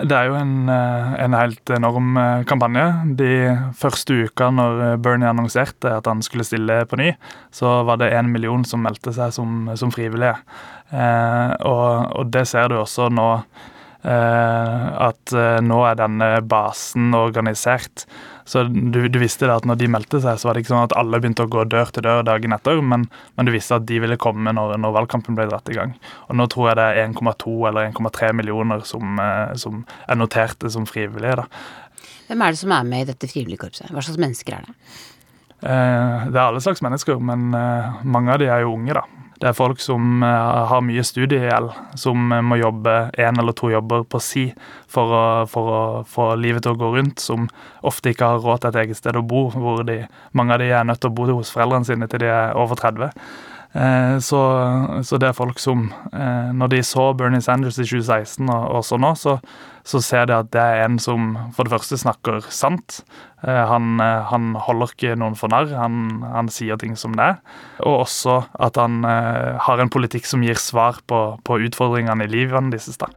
Det 0.00 0.16
er 0.16 0.30
jo 0.30 0.36
en, 0.38 0.68
eh, 0.72 1.08
en, 1.24 1.34
helt 1.36 1.70
enorm 1.76 2.16
eh, 2.16 2.44
kampanje. 2.48 2.84
De 3.18 3.32
første 3.76 4.16
uka 4.24 4.48
når 4.54 4.96
Bernie 5.04 5.28
annonserte 5.28 5.92
at 5.92 6.08
han 6.08 6.22
skulle 6.24 6.46
stille 6.48 6.78
på 6.88 6.98
ny, 7.00 7.10
så 7.52 7.80
var 7.88 8.00
det 8.00 8.12
én 8.16 8.30
million 8.32 8.64
som 8.64 8.80
meldte 8.84 9.12
seg 9.16 9.34
som, 9.36 9.68
som 9.76 9.92
frivillige. 9.92 10.38
Eh, 10.90 11.52
og, 11.68 12.16
og, 12.16 12.32
det 12.32 12.46
ser 12.50 12.70
du 12.70 12.78
også 12.80 13.10
nå. 13.12 13.28
Eh, 14.00 14.84
at 15.10 15.34
eh, 15.36 15.58
nå 15.60 15.82
er 15.84 15.98
denne 16.00 16.32
basen 16.48 17.12
organisert. 17.16 18.06
Så 18.50 18.64
du, 18.66 19.04
du, 19.06 19.18
visste 19.22 19.46
det 19.46 19.54
at 19.60 19.66
når 19.68 19.76
de 19.78 19.86
meldte 19.94 20.18
seg, 20.18 20.38
så 20.40 20.48
var 20.48 20.56
det 20.56 20.64
ikke 20.64 20.72
sånn 20.72 20.88
at 20.88 20.94
alle 20.98 21.20
begynte 21.22 21.44
å 21.46 21.50
gå 21.50 21.62
dør 21.70 21.92
til 21.94 22.02
dør 22.02 22.24
dagen 22.26 22.56
etter, 22.56 22.80
men, 22.82 23.04
men 23.38 23.46
du 23.46 23.52
visste 23.54 23.78
at 23.78 23.84
de 23.86 24.00
ville 24.02 24.18
komme 24.18 24.50
når, 24.56 24.74
når, 24.82 24.96
valgkampen 24.96 25.38
ble 25.38 25.46
dratt 25.46 25.70
i 25.70 25.76
gang. 25.76 25.92
Og 26.26 26.34
nå 26.40 26.48
tror 26.50 26.72
jeg 26.72 26.80
det 26.80 26.88
er 26.88 26.98
1,2 27.04 27.54
eller 27.70 27.92
1,3 27.92 28.32
millioner 28.40 28.82
som, 28.88 29.22
eh, 29.22 29.54
som, 29.62 29.84
er 30.10 30.18
noterte 30.18 30.72
som 30.74 30.88
frivillige. 30.90 31.44
da. 31.44 31.46
Hvem 32.26 32.42
er 32.42 32.56
det 32.56 32.62
som 32.64 32.74
er 32.74 32.90
med 32.90 33.06
i 33.06 33.08
dette 33.12 33.30
frivilligkorpset? 33.30 33.94
Hva 33.94 34.02
slags 34.02 34.18
mennesker 34.26 34.58
er 34.58 34.66
det? 34.66 34.76
Eh, 35.60 36.26
det 36.26 36.34
er 36.34 36.44
alle 36.48 36.64
slags 36.66 36.82
mennesker, 36.82 37.22
men 37.30 37.54
eh, 37.54 38.02
mange 38.02 38.34
av 38.34 38.42
de 38.42 38.50
er 38.50 38.64
jo 38.64 38.74
unge, 38.74 38.98
da. 38.98 39.29
Det 39.40 39.48
er 39.48 39.56
folk 39.56 39.80
som 39.80 40.24
uh, 40.24 40.66
har 40.68 40.82
mye 40.84 41.04
studiegjeld, 41.06 41.70
som 41.96 42.32
uh, 42.32 42.42
må 42.44 42.58
jobbe 42.60 42.96
én 43.16 43.40
eller 43.40 43.56
to 43.56 43.70
jobber 43.72 44.04
på 44.04 44.20
si 44.20 44.42
for 44.90 45.14
å, 45.16 45.22
for 45.48 45.70
å, 45.72 45.82
få 46.04 46.34
livet 46.36 46.66
til 46.66 46.74
å 46.74 46.80
gå 46.80 46.90
rundt, 46.98 47.22
som 47.24 47.48
ofte 47.86 48.12
ikke 48.12 48.34
har 48.34 48.44
råd 48.44 48.60
til 48.60 48.72
et 48.74 48.82
eget 48.84 49.00
sted 49.00 49.16
å 49.16 49.24
bo, 49.24 49.46
hvor 49.54 49.80
de, 49.88 50.02
mange 50.36 50.56
av 50.56 50.60
de 50.60 50.68
er 50.68 50.84
nødt 50.84 51.00
til 51.00 51.08
å 51.08 51.16
bo 51.16 51.30
hos 51.32 51.54
foreldrene 51.54 51.88
sine 51.88 52.10
til 52.10 52.26
de 52.26 52.28
er 52.28 52.58
over 52.58 52.76
30. 52.76 53.16
Eh, 53.72 54.18
så, 54.18 54.40
så, 55.02 55.16
det 55.16 55.28
er 55.28 55.36
folk 55.36 55.60
som 55.62 55.92
eh, 56.10 56.48
Når 56.58 56.72
de 56.72 56.80
så 56.82 57.12
Bernie 57.14 57.38
Sanders 57.40 57.76
i 57.78 57.84
2016 57.86 58.50
og 58.50 58.80
også 58.80 58.98
nå, 58.98 59.12
så, 59.14 59.36
så 59.86 60.00
ser 60.04 60.28
de 60.28 60.36
at 60.36 60.50
det 60.54 60.60
er 60.60 60.84
en 60.84 60.98
som 61.02 61.32
for 61.56 61.66
det 61.66 61.74
første 61.74 61.98
snakker 62.00 62.44
sant. 62.52 63.00
Eh, 63.44 63.62
han, 63.70 64.00
han 64.00 64.52
holder 64.66 64.94
ikke 64.94 65.16
noen 65.20 65.38
for 65.38 65.52
narr, 65.52 65.72
han, 65.76 66.20
han, 66.26 66.50
sier 66.52 66.80
ting 66.80 66.98
som 66.98 67.16
det 67.18 67.32
er. 67.32 67.40
Og 67.84 68.04
også 68.04 68.42
at 68.60 68.80
han 68.80 69.02
har 69.04 69.80
en 69.80 69.92
politikk 69.92 70.28
som 70.28 70.44
gir 70.44 70.60
svar 70.60 71.00
på, 71.08 71.22
på 71.44 71.60
utfordringene 71.66 72.26
i 72.26 72.32
livet 72.32 72.72
deres. 72.72 72.96
da. 73.00 73.08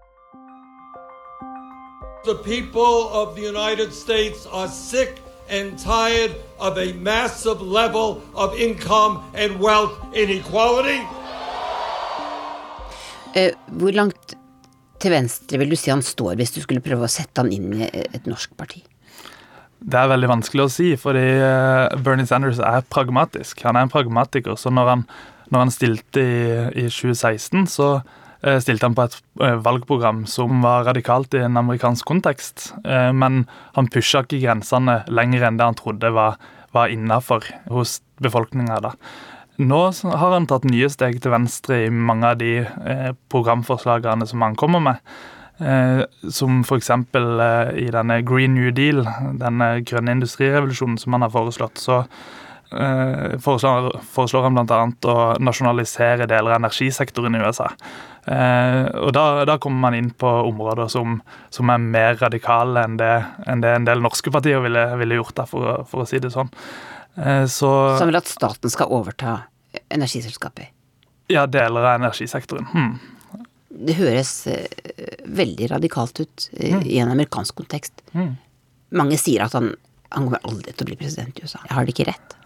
The 2.23 2.35
people 2.35 3.09
of 3.11 3.35
the 3.35 3.41
United 3.41 3.91
States 3.93 4.47
are 4.47 4.69
sick 4.69 5.19
and 5.49 5.77
tired 5.77 6.31
of 6.59 6.77
a 6.77 6.93
massive 6.93 7.61
level 7.61 8.21
of 8.33 8.55
income 8.55 9.23
and 9.33 9.59
wealth 9.59 9.93
inequality. 10.15 11.01
Uh, 13.35 13.49
hvor 13.67 13.91
langt 13.91 14.12
til 15.03 15.13
venstre 15.13 15.59
vil 15.61 15.73
du 15.73 15.77
si 15.79 15.91
han 15.91 16.03
står, 16.05 16.37
hvis 16.39 16.55
du 16.55 16.61
skulle 16.63 16.83
prøve 16.83 17.07
å 17.07 17.11
sette 17.11 17.43
han 17.43 17.51
inn 17.53 17.69
i 17.75 17.89
et 17.91 18.27
norsk 18.29 18.55
parti? 18.59 18.81
Det 19.83 19.99
er 19.99 20.11
veldig 20.13 20.31
vanskelig 20.31 20.63
å 20.63 20.71
si, 20.71 20.93
fordi 20.99 21.23
eh, 21.43 21.95
Bernie 21.99 22.27
Sanders 22.27 22.61
er 22.63 22.85
pragmatisk. 22.87 23.65
Han 23.67 23.75
er 23.75 23.83
en 23.83 23.91
pragmatiker. 23.91 24.55
Så 24.55 24.71
når 24.71 24.91
han, 24.93 25.07
når 25.51 25.65
han 25.65 25.73
stilte 25.75 26.23
i, 26.23 26.43
i 26.85 26.87
2016, 26.87 27.67
så 27.75 27.89
Eh, 28.43 28.59
stilte 28.59 28.89
han 28.89 28.95
på 28.95 29.05
et 29.07 29.13
eh, 29.39 29.59
valgprogram 29.63 30.25
som 30.27 30.63
var 30.65 30.83
radikalt 30.89 31.35
i 31.37 31.45
en 31.45 31.59
amerikansk 31.61 32.05
kontekst. 32.09 32.73
Men 32.83 33.45
han 33.77 33.87
pusha 33.91 34.23
ikke 34.25 34.41
grensene 34.43 34.99
lenger 35.07 35.47
enn 35.47 35.59
det 35.59 35.69
han 35.69 35.79
trodde 35.79 36.11
var, 36.15 36.35
var 36.75 36.91
innafor 36.91 37.47
hos 37.71 38.01
befolkninga. 38.23 38.81
Nå 39.61 39.79
har 39.91 40.33
han 40.33 40.47
tatt 40.49 40.65
nye 40.65 40.89
steg 40.89 41.19
til 41.21 41.33
venstre 41.33 41.83
i 41.85 41.89
mange 41.93 42.31
av 42.31 42.39
de 42.41 42.65
programforslagene 43.29 44.25
som 44.29 44.41
han 44.41 44.57
kommer 44.57 44.81
med. 44.81 45.13
som 46.33 46.63
f.eks. 46.65 46.89
i 46.89 47.89
denne 47.93 48.21
Green 48.25 48.55
New 48.55 48.71
Deal, 48.73 49.03
denne 49.37 49.67
grønne 49.85 50.15
industrirevolusjonen 50.17 50.97
som 50.97 51.13
han 51.13 51.21
har 51.21 51.29
foreslått. 51.29 51.77
så 51.77 52.03
foreslår, 53.39 53.99
foreslår 54.01 54.47
han 54.47 54.57
bl.a. 54.57 54.81
å 55.11 55.17
nasjonalisere 55.43 56.25
deler 56.25 56.55
av 56.55 56.61
energisektoren 56.61 57.35
i 57.37 57.43
USA. 57.43 57.69
Eh, 58.25 58.85
og 59.03 59.11
da, 59.15 59.43
da, 59.47 59.57
kommer 59.59 59.89
man 59.89 59.97
inn 59.97 60.09
på 60.15 60.29
områder 60.47 60.87
som, 60.91 61.17
som 61.51 61.71
er 61.73 61.81
mer 61.83 62.15
radikale 62.21 62.85
enn 62.87 62.95
det, 62.99 63.11
enn 63.51 63.63
det, 63.63 63.73
en 63.75 63.87
del 63.89 64.03
norske 64.03 64.31
partier 64.31 64.63
ville, 64.63 64.85
ville 64.99 65.19
gjort, 65.19 65.35
da, 65.41 65.47
for, 65.49 65.83
for, 65.89 66.03
å 66.03 66.09
si 66.09 66.21
det 66.23 66.31
sånn. 66.33 66.51
Eh, 67.15 67.45
så, 67.45 67.71
som 67.99 68.09
vil 68.09 68.19
at 68.19 68.29
staten 68.29 68.73
skal 68.73 68.93
overta 68.93 69.41
energiselskaper? 69.93 70.69
Ja, 71.31 71.45
deler 71.47 71.85
av 71.85 72.01
energisektoren. 72.01 72.67
Hmm. 72.73 72.97
Det 73.73 73.95
høres 73.97 74.31
uh, 74.45 74.65
veldig 75.25 75.71
radikalt 75.71 76.19
ut 76.21 76.49
uh, 76.53 76.75
mm. 76.75 76.83
i 76.85 76.99
en 77.01 77.09
amerikansk 77.09 77.57
kontekst. 77.57 78.03
Hmm. 78.13 78.35
Mange 78.93 79.17
sier 79.17 79.47
at 79.47 79.55
han, 79.57 79.71
han 80.13 80.27
kommer 80.27 80.43
aldri 80.45 80.75
til 80.75 80.85
å 80.85 80.91
bli 80.91 80.99
president 80.99 81.39
i 81.39 81.47
USA. 81.47 81.63
Jeg 81.63 81.73
har 81.73 81.87
det 81.87 81.95
ikke 81.95 82.11
rett? 82.11 82.37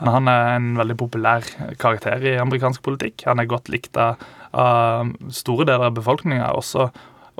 Han 0.00 0.30
er 0.32 0.54
en 0.54 0.68
veldig 0.78 0.94
populær 0.96 1.44
karakter 1.76 2.22
i 2.24 2.30
amerikansk 2.40 2.80
politikk. 2.80 3.26
Han 3.28 3.42
er 3.42 3.48
godt 3.50 3.66
likt 3.68 3.98
av 4.00 4.14
av 4.56 5.10
store 5.34 5.66
deler 5.68 5.90
av 5.90 5.96
befolkninga, 5.98 6.50
også, 6.58 6.88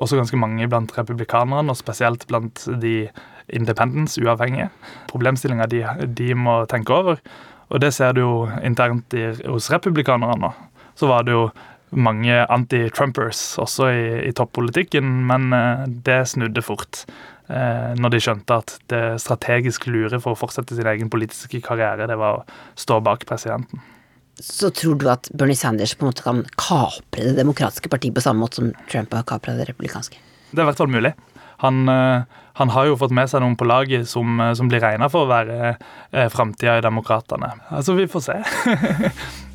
også, 0.00 0.18
ganske 0.18 0.38
mange 0.40 0.68
blant 0.70 0.92
republikanerne, 0.96 1.72
og 1.72 1.78
spesielt 1.78 2.26
blant 2.30 2.64
de 2.82 3.10
independence, 3.52 4.20
uavhengige. 4.22 4.70
Problemstillinga 5.10 5.66
de, 5.70 5.82
de, 6.06 6.30
må 6.34 6.62
tenke 6.70 6.94
over. 6.94 7.20
Og 7.70 7.82
det 7.82 7.92
ser 7.94 8.14
du 8.16 8.22
jo 8.22 8.32
internt 8.66 9.14
i, 9.14 9.28
hos 9.44 9.70
republikanerne 9.72 10.38
nå. 10.40 10.54
Så 10.98 11.08
var 11.10 11.26
det 11.26 11.36
jo 11.36 11.50
mange 11.90 12.34
anti-Trumpers 12.46 13.58
også 13.58 13.90
i, 13.90 14.02
i 14.28 14.32
toppolitikken, 14.36 15.06
men 15.26 15.52
eh, 15.54 15.86
det 16.06 16.20
snudde 16.30 16.62
fort. 16.62 17.04
Eh, 17.50 17.92
når 17.98 18.14
de 18.14 18.20
skjønte 18.22 18.60
at 18.62 18.76
det 18.92 19.04
strategisk 19.22 19.88
lure 19.90 20.20
for 20.22 20.34
å 20.34 20.38
fortsette 20.38 20.76
sin 20.78 20.90
egen 20.90 21.10
politiske 21.10 21.62
karriere, 21.66 22.06
det 22.10 22.18
var 22.18 22.40
å 22.40 22.60
stå 22.78 23.00
bak 23.04 23.26
presidenten 23.28 23.82
så 24.40 24.70
tror 24.74 24.96
du 25.00 25.06
at 25.12 25.28
Bernie 25.36 25.58
Sanders 25.58 25.94
på 25.94 26.04
en 26.04 26.10
måte 26.10 26.24
kan 26.24 26.42
kapre 26.56 27.26
det 27.28 27.36
demokratiske 27.38 27.90
partiet 27.92 28.16
på 28.16 28.24
samme 28.24 28.42
måte 28.44 28.60
som 28.60 28.70
Trump 28.90 29.12
har 29.14 29.26
kapra 29.28 29.56
det 29.58 29.68
republikanske? 29.68 30.20
Det 30.50 30.58
er 30.58 30.64
i 30.64 30.70
hvert 30.70 30.80
fall 30.80 30.90
mulig. 30.90 31.12
Han, 31.60 31.88
eh, 31.88 32.22
han, 32.56 32.72
har 32.72 32.88
jo 32.88 32.96
fått 33.00 33.12
med 33.14 33.28
seg 33.30 33.42
noen 33.44 33.58
på 33.60 33.68
laget 33.68 34.08
som, 34.08 34.40
eh, 34.40 34.54
som 34.56 34.70
blir 34.70 34.80
regna 34.80 35.10
for 35.12 35.26
å 35.26 35.30
være 35.30 35.74
eh, 35.74 36.28
framtida 36.32 36.78
i 36.78 36.84
Demokratene. 36.84 37.52
Altså, 37.68 37.94
vi 37.98 38.08
får 38.08 38.24
se. 38.24 38.38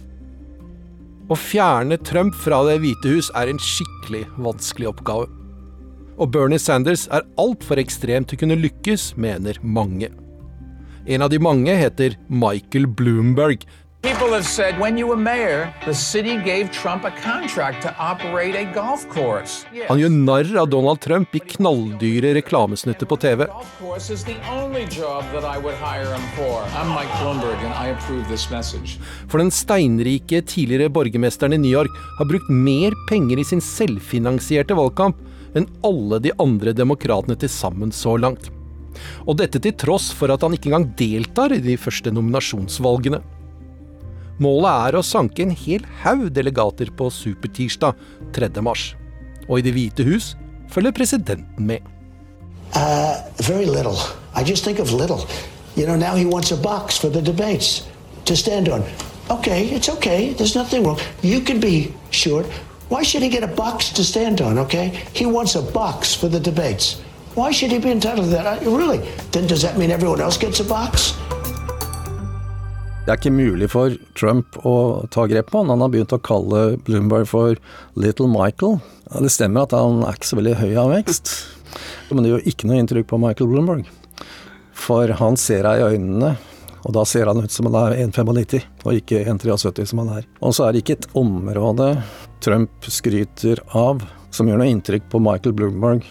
å 1.34 1.38
fjerne 1.40 1.98
Trump 2.06 2.38
fra 2.38 2.62
Det 2.68 2.78
hvite 2.84 3.16
hus 3.16 3.32
er 3.36 3.50
en 3.50 3.62
skikkelig 3.62 4.28
vanskelig 4.38 4.92
oppgave. 4.94 5.32
Og 6.16 6.30
Bernie 6.32 6.62
Sanders 6.62 7.10
er 7.12 7.26
altfor 7.42 7.82
ekstrem 7.82 8.24
til 8.24 8.38
å 8.38 8.44
kunne 8.46 8.62
lykkes, 8.62 9.16
mener 9.20 9.58
mange. 9.66 10.14
En 11.06 11.26
av 11.26 11.30
de 11.30 11.42
mange 11.42 11.74
heter 11.76 12.16
Michael 12.30 12.88
Bloomberg, 12.88 13.66
People 14.06 14.34
have 14.36 14.46
said 14.46 14.80
when 14.80 15.00
you 15.00 15.08
were 15.08 15.18
mayor, 15.18 15.74
the 15.84 15.94
city 15.94 16.38
gave 16.38 16.72
Trump 16.72 17.06
a 17.06 17.12
contract 17.12 17.82
to 17.82 17.90
operate 17.98 18.54
a 18.54 18.66
golf 18.72 19.10
course. 19.10 19.66
Yes. 19.74 19.88
Han 19.90 19.98
gjør 19.98 20.12
narr 20.14 20.52
av 20.62 20.68
Donald 20.70 21.02
Trump 21.02 21.34
i 21.34 21.42
knalldyre 21.42 22.36
reklamesnutter 22.38 23.10
på 23.10 23.18
TV. 23.18 23.48
For 29.26 29.42
den 29.42 29.52
steinrike 29.58 30.42
tidligere 30.54 30.94
borgermesteren 31.00 31.58
i 31.58 31.62
New 31.66 31.74
York 31.74 32.02
har 32.20 32.30
brukt 32.30 32.50
mer 32.54 32.94
penger 33.10 33.42
i 33.42 33.50
sin 33.50 33.64
selvfinansierte 33.74 34.78
valgkamp 34.78 35.18
enn 35.58 35.66
alle 35.82 36.22
de 36.22 36.38
andre 36.38 36.78
demokratene 36.78 37.34
til 37.42 37.50
sammen 37.50 37.90
så 37.90 38.20
langt. 38.22 38.52
Og 39.26 39.42
dette 39.42 39.58
til 39.66 39.74
tross 39.74 40.12
for 40.14 40.30
at 40.30 40.46
han 40.46 40.54
ikke 40.54 40.70
engang 40.70 40.92
deltar 40.94 41.58
i 41.58 41.64
de 41.64 41.74
første 41.82 42.14
nominasjonsvalgene. 42.14 43.26
Målet 44.42 44.90
er 44.90 44.98
å 45.00 45.04
sanke 45.06 45.46
en 45.46 45.54
hel 45.56 45.86
haug 46.02 46.28
delegater 46.36 46.90
på 46.92 47.08
supertirsdag 47.08 47.96
3. 48.36 48.50
mars. 48.62 48.94
Og 49.48 49.60
i 49.60 49.62
Det 49.64 49.74
hvite 49.76 50.04
hus 50.04 50.34
følger 50.72 50.92
presidenten 50.92 51.68
med. 51.68 51.80
Uh, 52.76 53.16
very 53.40 53.66
little. 53.66 53.96
I 54.36 54.44
just 54.44 54.66
think 54.66 54.80
of 54.80 54.92
little. 54.92 55.26
You 55.76 55.86
know, 55.86 55.96
now 55.96 56.16
he 56.16 56.26
wants 56.26 56.52
a 56.52 56.58
box 56.58 56.98
for 56.98 57.10
the 57.10 57.22
debates 57.22 57.88
to 58.26 58.36
stand 58.36 58.68
on. 58.68 58.84
Okay, 59.30 59.70
it's 59.70 59.90
okay. 59.90 60.34
There's 60.34 60.56
nothing 60.56 60.84
wrong. 60.84 61.00
You 61.22 61.40
can 61.40 61.60
be 61.60 61.94
short. 62.12 62.46
Why 62.90 63.04
should 63.04 63.24
he 63.24 63.30
get 63.30 63.44
a 63.44 63.56
box 63.56 63.90
to 63.94 64.04
stand 64.04 64.42
on, 64.42 64.60
okay? 64.60 64.90
He 65.14 65.26
wants 65.26 65.56
a 65.56 65.62
box 65.62 66.14
for 66.14 66.28
the 66.28 66.40
debates. 66.40 67.02
Why 67.36 67.52
should 67.52 67.72
he 67.72 67.80
be 67.80 67.92
entitled 67.92 68.26
to 68.26 68.32
that? 68.32 68.62
Really? 68.62 69.00
Then 69.32 69.48
does 69.48 69.62
that 69.62 69.78
mean 69.78 69.92
everyone 69.92 70.22
else 70.22 70.38
gets 70.38 70.60
a 70.60 70.64
box? 70.64 71.14
Det 73.06 73.12
er 73.14 73.20
ikke 73.20 73.38
mulig 73.38 73.68
for 73.70 73.94
Trump 74.18 74.56
å 74.66 75.06
ta 75.14 75.28
grep 75.30 75.52
på 75.54 75.60
han. 75.62 75.70
Han 75.70 75.84
har 75.84 75.92
begynt 75.94 76.14
å 76.16 76.18
kalle 76.26 76.80
Bloomberg 76.88 77.28
for 77.30 77.60
Little 78.02 78.26
Michael. 78.26 78.80
Det 79.22 79.30
stemmer 79.30 79.68
at 79.68 79.76
han 79.78 80.00
er 80.02 80.18
ikke 80.18 80.30
så 80.32 80.40
veldig 80.40 80.56
høy 80.58 80.74
av 80.82 80.90
vekst, 80.90 81.36
men 82.10 82.26
det 82.26 82.32
gjør 82.32 82.50
ikke 82.50 82.72
noe 82.72 82.80
inntrykk 82.82 83.12
på 83.12 83.22
Michael 83.22 83.52
Bloomberg. 83.52 83.86
For 84.74 85.14
han 85.22 85.38
ser 85.38 85.70
deg 85.70 85.84
i 85.84 85.94
øynene, 85.94 86.34
og 86.82 86.98
da 86.98 87.06
ser 87.06 87.30
han 87.30 87.46
ut 87.46 87.54
som 87.54 87.70
han 87.70 87.78
er 87.84 88.00
1,95, 88.08 88.66
og 88.90 88.98
ikke 88.98 89.22
1,73 89.22 89.86
som 89.94 90.02
han 90.02 90.14
er. 90.18 90.26
Og 90.42 90.58
så 90.58 90.66
er 90.66 90.74
det 90.74 90.82
ikke 90.82 90.98
et 90.98 91.10
område 91.22 91.92
Trump 92.42 92.90
skryter 92.90 93.62
av 93.78 94.02
som 94.34 94.50
gjør 94.50 94.64
noe 94.64 94.74
inntrykk 94.74 95.12
på 95.14 95.22
Michael 95.22 95.54
Bloomberg. 95.54 96.10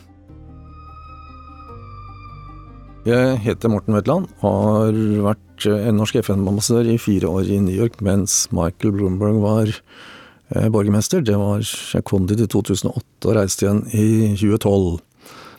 Jeg 3.05 3.35
heter 3.45 3.69
Morten 3.69 3.99
Wetland 3.99 4.31
har 4.41 4.95
vært 5.27 5.43
eh, 5.69 5.89
en 5.89 5.99
norsk 6.01 6.21
FN-ambassadør 6.23 6.93
i 6.95 7.01
fire 7.01 7.31
år 7.31 7.51
i 7.55 7.61
New 7.63 7.75
York 7.75 8.01
mens 8.05 8.45
Michael 8.55 8.95
Bloomberg 8.97 9.41
var 9.43 9.71
eh, 9.71 10.69
borgermester. 10.69 11.25
Det 11.25 11.37
var, 11.39 11.65
dit 11.65 12.45
i 12.45 12.49
2008 12.51 13.29
og 13.29 13.37
reiste 13.39 13.67
igjen 13.67 13.85
i 13.93 14.07
2012. 14.37 14.99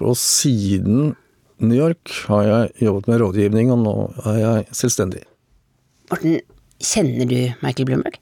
Og 0.05 0.17
siden 0.19 1.15
New 1.63 1.77
York 1.77 2.11
har 2.27 2.43
jeg 2.49 2.89
jobbet 2.89 3.07
med 3.07 3.21
rådgivning, 3.23 3.71
og 3.71 3.79
nå 3.85 3.95
er 4.27 4.41
jeg 4.41 4.67
selvstendig. 4.75 5.23
Morten, 6.11 6.41
kjenner 6.83 7.29
du 7.29 7.37
Michael 7.63 7.87
Bloomberg? 7.87 8.17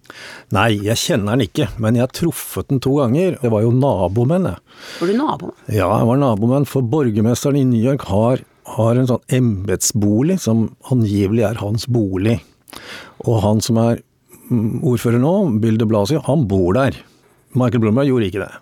Nei, 0.53 0.69
jeg 0.85 0.99
kjenner 1.01 1.33
han 1.33 1.43
ikke, 1.45 1.67
men 1.81 1.97
jeg 1.97 2.05
har 2.05 2.13
truffet 2.13 2.69
den 2.69 2.81
to 2.83 2.93
ganger. 2.99 3.39
Det 3.41 3.51
var 3.51 3.65
jo 3.65 3.73
nabomenn, 3.73 4.51
jeg. 4.51 4.61
Var 4.99 5.09
du 5.09 5.17
nabomenn? 5.17 5.57
Ja, 5.67 5.89
jeg 5.97 6.09
var 6.11 6.21
nabomenn, 6.21 6.69
for 6.69 6.85
borgermesteren 6.93 7.59
i 7.59 7.65
New 7.67 7.81
York 7.81 8.05
har, 8.11 8.45
har 8.65 8.95
en 8.95 9.09
sånn 9.09 9.23
embetsbolig 9.35 10.39
som 10.43 10.67
angivelig 10.93 11.45
er 11.49 11.59
hans 11.61 11.87
bolig. 11.91 12.39
Og 13.27 13.41
han 13.43 13.61
som 13.63 13.79
er 13.81 14.01
mm, 14.49 14.81
ordfører 14.87 15.21
nå, 15.21 15.33
Bill 15.63 15.79
de 15.81 15.87
Blasio, 15.89 16.21
han 16.27 16.47
bor 16.49 16.73
der. 16.77 16.97
Michael 17.53 17.83
Bloomberg 17.83 18.09
gjorde 18.09 18.29
ikke 18.31 18.45
det. 18.45 18.53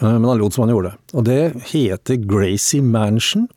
Eh, 0.00 0.18
Men 0.18 0.28
han 0.28 0.40
lot 0.40 0.56
som 0.56 0.66
han 0.66 0.74
gjorde 0.74 0.92
det. 0.92 1.14
Og 1.16 1.24
det 1.28 1.40
heter 1.70 2.20
Gracie 2.28 2.82
Mansion. 2.84 3.48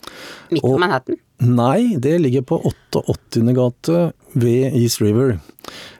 Midt 0.51 0.63
på 0.63 0.77
Manhattan? 0.79 1.19
Nei, 1.39 1.95
det 1.95 2.17
ligger 2.19 2.43
på 2.43 2.59
88. 2.93 3.53
gate 3.55 3.99
ved 4.35 4.75
East 4.75 4.99
River. 5.01 5.37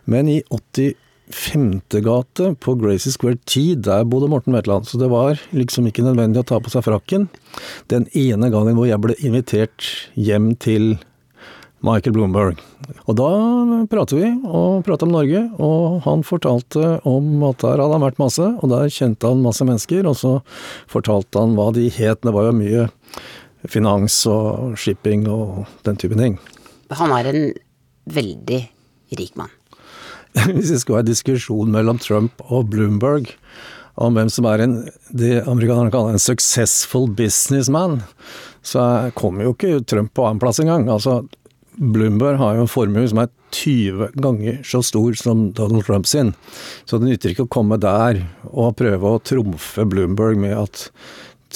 Men 0.05 0.27
i 0.27 0.41
85. 1.29 2.01
gate 2.01 2.55
på 2.59 2.74
Gracie 2.79 3.13
Square 3.13 3.38
T, 3.45 3.75
der 3.75 4.05
bodde 4.09 4.29
Morten 4.31 4.55
Wetland. 4.55 4.88
Så 4.89 4.98
det 4.98 5.12
var 5.12 5.39
liksom 5.53 5.88
ikke 5.89 6.05
nødvendig 6.05 6.41
å 6.41 6.48
ta 6.50 6.59
på 6.62 6.71
seg 6.74 6.86
frakken. 6.88 7.27
Den 7.91 8.07
ene 8.17 8.50
gangen 8.53 8.77
hvor 8.77 8.89
jeg 8.89 9.01
ble 9.03 9.17
invitert 9.21 9.86
hjem 10.17 10.55
til 10.57 10.95
Michael 11.86 12.15
Bloomberg. 12.15 12.59
Og 13.07 13.15
da 13.19 13.29
pratet 13.91 14.17
vi, 14.17 14.31
og 14.43 14.81
pratet 14.88 15.05
om 15.07 15.13
Norge, 15.15 15.45
og 15.62 16.01
han 16.03 16.25
fortalte 16.27 16.98
om 17.07 17.45
at 17.48 17.62
der 17.63 17.79
hadde 17.79 17.95
han 17.95 18.03
vært 18.03 18.19
masse, 18.19 18.48
og 18.59 18.74
der 18.74 18.91
kjente 18.91 19.29
han 19.29 19.45
masse 19.45 19.67
mennesker, 19.67 20.09
og 20.09 20.17
så 20.19 20.33
fortalte 20.91 21.39
han 21.39 21.55
hva 21.59 21.69
de 21.75 21.88
het. 21.93 22.24
Det 22.25 22.36
var 22.36 22.50
jo 22.50 22.57
mye 22.57 22.89
finans 23.69 24.17
og 24.31 24.75
shipping 24.79 25.27
og 25.31 25.63
den 25.88 26.00
type 26.00 26.19
ting. 26.19 26.39
Han 27.00 27.15
er 27.15 27.31
en 27.31 27.48
veldig 28.09 28.62
rik 29.19 29.39
mann. 29.39 29.53
Hvis 30.53 30.71
det 30.71 30.81
skulle 30.81 31.01
være 31.01 31.12
diskusjon 31.12 31.74
mellom 31.74 32.00
Trump 32.01 32.43
og 32.48 32.69
Bloomberg 32.74 33.33
om 34.00 34.15
hvem 34.15 34.29
som 34.31 34.45
er 34.48 34.63
en, 34.63 34.75
det 35.12 35.41
amerikanerne 35.43 35.91
kaller 35.91 36.15
en 36.15 36.24
successful 36.24 37.09
businessman, 37.12 37.98
så 38.63 39.09
kommer 39.17 39.43
jo 39.43 39.51
ikke 39.55 39.81
Trump 39.83 40.13
på 40.15 40.24
annenplass 40.24 40.62
engang. 40.63 40.88
Altså, 40.88 41.25
Bloomberg 41.79 42.39
har 42.39 42.55
jo 42.55 42.63
en 42.63 42.71
formue 42.71 43.07
som 43.12 43.19
er 43.24 43.31
20 43.55 44.13
ganger 44.24 44.62
så 44.67 44.81
stor 44.86 45.17
som 45.19 45.50
Donald 45.57 45.83
Trump 45.88 46.07
sin. 46.07 46.33
Så 46.88 47.00
det 47.00 47.09
nytter 47.09 47.33
ikke 47.33 47.48
å 47.48 47.51
komme 47.51 47.79
der 47.81 48.21
og 48.51 48.77
prøve 48.79 49.13
å 49.15 49.21
trumfe 49.24 49.88
Bloomberg 49.89 50.39
med 50.39 50.55
at 50.59 50.88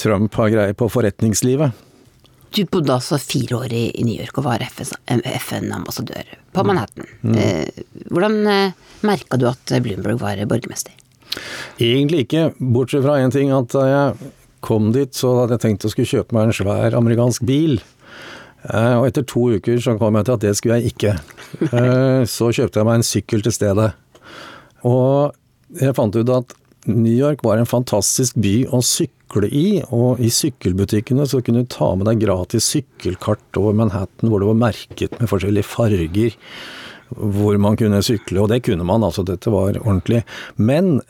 Trump 0.00 0.34
har 0.40 0.52
greie 0.52 0.76
på 0.76 0.90
forretningslivet. 0.90 1.72
Du 2.54 2.62
bodde 2.70 2.94
altså 2.94 3.18
fire 3.18 3.56
år 3.58 3.72
i 3.74 4.04
New 4.06 4.14
York 4.14 4.36
og 4.38 4.44
var 4.46 4.62
FN-ambassadør 4.62 6.28
på 6.54 6.64
Manhattan. 6.66 7.08
Mm. 7.26 7.34
Eh, 7.40 7.82
Hvordan 8.10 8.36
merka 9.04 9.38
du 9.40 9.48
at 9.50 9.72
Bloomberg 9.82 10.20
var 10.22 10.38
borgermester? 10.50 10.92
Egentlig 11.82 12.24
ikke, 12.28 12.44
bortsett 12.58 13.02
fra 13.02 13.16
én 13.18 13.32
ting, 13.34 13.50
at 13.50 13.72
da 13.74 13.84
jeg 13.90 14.30
kom 14.64 14.92
dit, 14.94 15.10
så 15.18 15.32
hadde 15.40 15.56
jeg 15.58 15.64
tenkt 15.64 15.84
å 15.88 15.90
skulle 15.92 16.08
kjøpe 16.08 16.36
meg 16.36 16.46
en 16.48 16.56
svær 16.56 16.94
amerikansk 16.96 17.42
bil. 17.48 17.80
Eh, 18.70 18.94
Og 18.96 19.08
etter 19.10 19.26
to 19.28 19.48
uker 19.58 19.80
så 19.82 19.98
kom 19.98 20.14
jeg 20.16 20.24
til 20.28 20.36
at 20.38 20.44
det 20.46 20.54
skulle 20.60 20.80
jeg 20.80 20.94
ikke. 20.94 21.16
Eh, 21.74 22.22
Så 22.26 22.48
kjøpte 22.54 22.80
jeg 22.80 22.86
meg 22.88 22.96
en 23.00 23.06
sykkel 23.06 23.42
til 23.44 23.52
stedet. 23.54 23.90
Og 24.84 25.34
jeg 25.80 25.94
fant 25.94 26.16
ut 26.16 26.30
at 26.34 26.54
New 26.86 27.14
York 27.14 27.42
var 27.46 27.56
en 27.58 27.66
fantastisk 27.68 28.34
by 28.36 28.66
å 28.74 28.80
sykle 28.84 29.12
i, 29.42 29.82
og 29.90 30.22
i 30.22 30.30
sykkelbutikkene 30.30 31.26
så 31.26 31.40
kunne 31.42 31.64
du 31.64 31.70
ta 31.74 31.90
med 31.98 32.06
deg 32.06 32.22
gratis 32.22 32.68
sykkelkart 32.70 33.58
over 33.58 33.74
Manhattan 33.74 34.30
hvor 34.30 34.42
det 34.42 34.50
var 34.52 34.60
merket 34.62 35.18
med 35.18 35.30
forskjellige 35.30 35.66
farger 35.66 36.38
hvor 37.14 37.58
man 37.60 37.76
kunne 37.78 38.00
sykle, 38.02 38.40
og 38.42 38.48
det 38.50 38.62
kunne 38.66 38.86
man, 38.86 39.04
altså 39.04 39.22
dette 39.26 39.50
var 39.52 39.76
ordentlig. 39.82 40.22
Men 40.56 41.00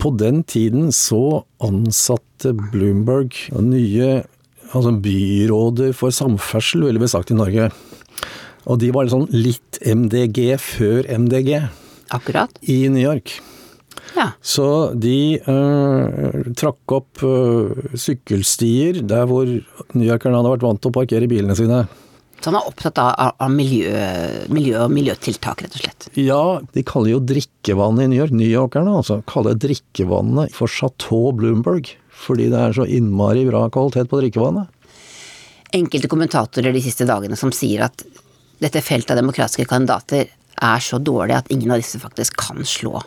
på 0.00 0.12
den 0.16 0.42
tiden 0.48 0.92
så 0.94 1.42
ansatte 1.64 2.54
Bloomberg 2.72 3.34
nye 3.56 4.22
altså 4.76 4.92
byråder 5.02 5.92
for 5.96 6.14
samferdsel, 6.14 6.86
ville 6.86 7.02
vi 7.02 7.10
sagt 7.10 7.32
i 7.32 7.38
Norge. 7.38 7.70
Og 8.68 8.80
de 8.82 8.92
var 8.92 9.06
litt 9.06 9.14
sånn 9.14 9.28
litt 9.32 9.80
MDG 9.80 10.40
før 10.60 11.08
MDG. 11.24 11.54
Akkurat. 12.14 12.52
I 12.68 12.86
New 12.92 13.02
York. 13.02 13.38
Ja. 14.16 14.28
Så 14.42 14.66
de 14.98 15.38
øh, 15.40 16.50
trakk 16.58 16.94
opp 16.96 17.22
øh, 17.26 17.94
sykkelstier 17.98 19.00
der 19.06 19.26
hvor 19.30 19.46
newyorkerne 19.94 20.40
hadde 20.40 20.52
vært 20.56 20.66
vant 20.66 20.82
til 20.82 20.92
å 20.92 20.96
parkere 20.98 21.30
bilene 21.30 21.56
sine. 21.58 21.84
Så 22.38 22.52
han 22.52 22.58
er 22.60 22.68
opptatt 22.70 22.98
av, 23.02 23.32
av- 23.42 23.50
miljø, 23.50 23.90
miljø 24.54 24.84
og 24.84 24.92
miljøtiltak, 24.94 25.64
rett 25.64 25.74
og 25.74 25.82
slett. 25.82 26.08
Ja, 26.14 26.42
de 26.74 26.84
kaller 26.86 27.16
jo 27.16 27.22
drikkevannet 27.26 28.06
i 28.06 28.12
New 28.12 28.20
York, 28.20 28.34
newyorkerne 28.38 28.92
altså, 29.00 29.20
kaller 29.26 29.58
drikkevannet 29.58 30.54
for 30.54 30.70
Chateau 30.70 31.32
Bloomberg. 31.34 31.90
Fordi 32.18 32.48
det 32.50 32.58
er 32.58 32.72
så 32.74 32.86
innmari 32.86 33.44
bra 33.46 33.64
kvalitet 33.74 34.08
på 34.10 34.18
drikkevannet. 34.22 34.70
Enkelte 35.74 36.08
kommentatorer 36.10 36.74
de 36.74 36.80
siste 36.82 37.06
dagene 37.06 37.36
som 37.38 37.50
sier 37.54 37.84
at 37.86 38.02
dette 38.62 38.80
feltet 38.82 39.12
av 39.14 39.20
demokratiske 39.20 39.66
kandidater 39.70 40.30
er 40.58 40.82
så 40.82 40.98
dårlig 40.98 41.36
at 41.36 41.50
ingen 41.54 41.70
av 41.74 41.78
disse 41.82 42.00
faktisk 42.02 42.38
kan 42.40 42.62
slå 42.66 42.98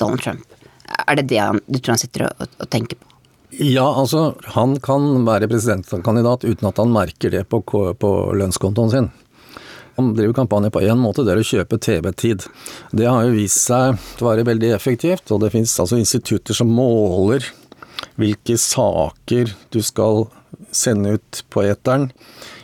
Donald 0.00 0.24
Trump. 0.24 0.58
Er 1.06 1.20
det 1.20 1.28
det 1.30 1.38
han, 1.40 1.60
du 1.66 1.78
tror 1.78 1.94
han 1.94 2.02
sitter 2.02 2.26
og, 2.26 2.50
og 2.58 2.70
tenker 2.72 2.98
på? 2.98 3.06
Ja, 3.50 3.86
altså, 3.98 4.34
han 4.54 4.76
kan 4.82 5.24
være 5.26 5.48
presidentkandidat 5.50 6.46
uten 6.46 6.68
at 6.68 6.78
han 6.78 6.92
merker 6.94 7.32
det 7.34 7.48
på, 7.50 7.62
på 7.66 8.10
lønnskontoen 8.38 8.92
sin. 8.92 9.08
Han 9.98 10.12
driver 10.14 10.36
kampanje 10.38 10.70
på 10.70 10.80
én 10.86 11.00
måte, 11.00 11.24
det 11.26 11.34
er 11.34 11.40
å 11.42 11.46
kjøpe 11.46 11.80
TV-tid. 11.82 12.46
Det 12.94 13.08
har 13.08 13.26
jo 13.26 13.34
vist 13.34 13.66
seg 13.66 13.98
å 14.22 14.28
være 14.28 14.46
veldig 14.48 14.70
effektivt, 14.76 15.32
og 15.34 15.42
det 15.42 15.50
finnes 15.52 15.74
altså 15.82 15.98
institutter 15.98 16.56
som 16.56 16.70
måler 16.72 17.44
hvilke 18.20 18.56
saker 18.56 19.50
du 19.74 19.80
skal 19.84 20.28
sende 20.72 21.18
ut 21.18 21.42
på 21.50 21.64
eteren 21.66 22.08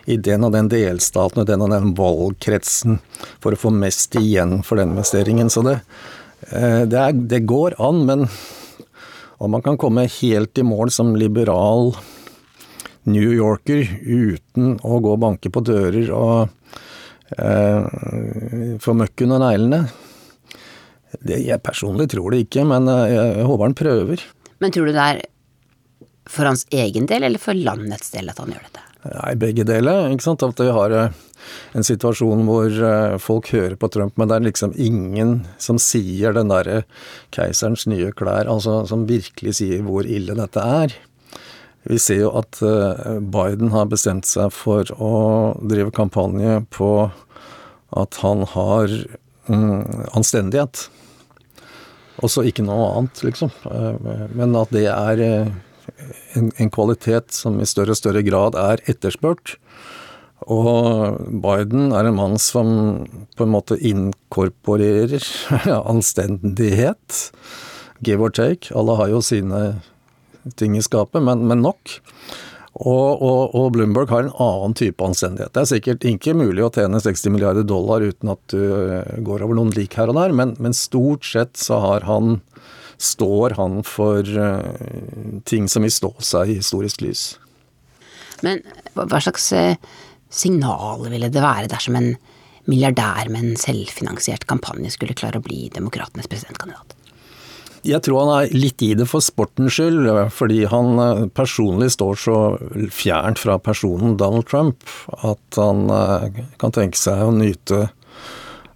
i 0.06 0.16
den 0.16 0.46
og 0.46 0.54
den 0.54 0.70
delstaten 0.70 1.42
og 1.42 1.48
den 1.50 1.64
og 1.66 1.72
den 1.74 1.92
valgkretsen 1.98 3.00
for 3.42 3.52
å 3.52 3.60
få 3.60 3.72
mest 3.74 4.14
igjen 4.16 4.60
for 4.64 4.78
den 4.78 4.94
investeringen. 4.94 5.50
Så 5.50 5.64
det, 5.66 5.80
det, 6.50 6.98
er, 7.00 7.16
det 7.16 7.42
går 7.48 7.74
an, 7.82 8.04
men 8.06 8.26
om 9.42 9.50
man 9.52 9.64
kan 9.64 9.78
komme 9.80 10.06
helt 10.08 10.58
i 10.58 10.64
mål 10.64 10.92
som 10.94 11.16
liberal 11.18 11.90
New 13.06 13.32
Yorker 13.34 13.84
uten 14.02 14.76
å 14.82 14.98
gå 15.02 15.12
og 15.14 15.22
banke 15.22 15.50
på 15.52 15.62
dører 15.66 16.08
og 16.14 16.48
eh, 17.38 18.78
få 18.82 18.96
møkk 18.98 19.26
under 19.26 19.44
neglene 19.44 19.84
det, 21.22 21.38
Jeg 21.46 21.62
personlig 21.64 22.10
tror 22.12 22.34
det 22.34 22.46
ikke, 22.46 22.66
men 22.68 22.90
eh, 22.90 23.14
jeg 23.14 23.46
håper 23.46 23.68
han 23.68 23.78
prøver. 23.78 24.24
Men 24.60 24.74
tror 24.74 24.88
du 24.88 24.96
det 24.96 25.04
er 25.04 25.22
for 26.26 26.48
hans 26.48 26.66
egen 26.74 27.06
del 27.06 27.28
eller 27.28 27.42
for 27.42 27.54
landets 27.54 28.10
del 28.14 28.32
at 28.32 28.42
han 28.42 28.50
gjør 28.52 28.66
dette? 28.66 28.85
Nei, 29.12 29.34
begge 29.38 29.64
deler. 29.66 30.10
ikke 30.10 30.24
sant? 30.24 30.44
At 30.46 30.60
vi 30.60 30.72
har 30.74 30.94
eh, 30.94 31.18
en 31.78 31.86
situasjon 31.86 32.44
hvor 32.48 32.70
eh, 32.70 33.16
folk 33.22 33.50
hører 33.54 33.76
på 33.78 33.90
Trump, 33.92 34.16
men 34.16 34.30
det 34.30 34.38
er 34.38 34.46
liksom 34.48 34.74
ingen 34.74 35.38
som 35.62 35.80
sier 35.82 36.34
den 36.36 36.50
derre 36.52 36.82
keiserens 37.34 37.86
nye 37.90 38.12
klær, 38.16 38.50
altså 38.50 38.82
som 38.88 39.06
virkelig 39.08 39.58
sier 39.60 39.84
hvor 39.86 40.08
ille 40.08 40.36
dette 40.38 40.62
er. 40.62 40.96
Vi 41.86 42.00
ser 42.02 42.24
jo 42.24 42.32
at 42.40 42.58
eh, 42.66 43.20
Biden 43.22 43.72
har 43.74 43.90
bestemt 43.92 44.28
seg 44.28 44.50
for 44.54 44.90
å 44.98 45.14
drive 45.62 45.94
kampanje 45.94 46.60
på 46.74 46.90
at 47.96 48.18
han 48.24 48.42
har 48.56 48.90
mm, 49.46 50.10
anstendighet. 50.18 50.88
Og 52.24 52.32
så 52.32 52.42
ikke 52.48 52.64
noe 52.64 52.88
annet, 52.96 53.20
liksom. 53.26 53.50
Men 54.32 54.56
at 54.56 54.70
det 54.72 54.86
er 54.88 55.20
en, 56.38 56.50
en 56.56 56.72
kvalitet 56.72 57.34
som 57.34 57.60
i 57.60 57.68
større 57.68 57.94
og 57.94 58.00
større 58.00 58.22
grad 58.26 58.58
er 58.60 58.82
etterspurt. 58.90 59.56
Og 60.46 61.16
Biden 61.42 61.92
er 61.96 62.06
en 62.06 62.18
mann 62.18 62.36
som 62.38 62.68
på 63.36 63.46
en 63.46 63.54
måte 63.54 63.78
inkorporerer 63.80 65.24
anstendighet. 65.92 67.30
Give 68.04 68.22
or 68.22 68.30
take. 68.30 68.70
Alle 68.76 68.98
har 68.98 69.10
jo 69.14 69.22
sine 69.24 69.62
ting 70.60 70.76
i 70.76 70.84
skapet, 70.84 71.22
men, 71.24 71.46
men 71.48 71.64
nok. 71.64 71.96
Og, 72.76 73.22
og, 73.24 73.54
og 73.56 73.70
Bloomberg 73.72 74.10
har 74.12 74.26
en 74.26 74.34
annen 74.42 74.76
type 74.76 75.00
anstendighet. 75.02 75.54
Det 75.54 75.62
er 75.62 75.70
sikkert 75.70 76.04
ikke 76.06 76.36
mulig 76.36 76.66
å 76.66 76.70
tjene 76.74 77.00
60 77.00 77.32
milliarder 77.32 77.64
dollar 77.64 78.04
uten 78.04 78.34
at 78.34 78.42
du 78.52 78.60
eh, 78.60 79.16
går 79.24 79.46
over 79.46 79.56
noen 79.56 79.72
lik 79.72 79.96
her 79.96 80.12
og 80.12 80.18
der, 80.20 80.34
men, 80.36 80.52
men 80.60 80.76
stort 80.76 81.24
sett 81.24 81.56
så 81.56 81.80
har 81.80 82.04
han 82.04 82.36
står 82.98 83.56
han 83.58 83.82
for 83.86 84.24
eh, 84.24 85.40
ting 85.44 85.68
som 85.68 85.84
vil 85.86 85.92
stå 85.92 86.12
seg 86.24 86.52
i 86.52 86.58
historisk 86.60 87.04
lys. 87.04 87.24
Men 88.44 88.62
hva 88.96 89.20
slags 89.20 89.50
eh, 89.56 89.76
signal 90.32 91.06
ville 91.12 91.30
det 91.32 91.44
være 91.44 91.70
dersom 91.72 91.98
en 91.98 92.14
milliardær 92.66 93.30
med 93.30 93.42
en 93.44 93.58
selvfinansiert 93.60 94.46
kampanje 94.50 94.96
skulle 94.96 95.16
klare 95.16 95.40
å 95.40 95.44
bli 95.44 95.68
demokratenes 95.74 96.28
presidentkandidat? 96.30 96.94
Jeg 97.86 98.02
tror 98.02 98.24
han 98.24 98.32
er 98.34 98.56
litt 98.56 98.82
i 98.82 98.96
det 98.98 99.04
for 99.06 99.22
sportens 99.22 99.76
skyld, 99.76 100.08
fordi 100.34 100.64
han 100.72 101.02
eh, 101.02 101.26
personlig 101.36 101.92
står 101.94 102.22
så 102.24 102.38
fjernt 102.92 103.42
fra 103.44 103.60
personen 103.62 104.16
Donald 104.20 104.48
Trump 104.50 104.88
at 105.20 105.60
han 105.60 105.86
kan 106.60 106.74
tenke 106.74 106.98
seg 106.98 107.22
å 107.28 107.36
nyte 107.36 107.86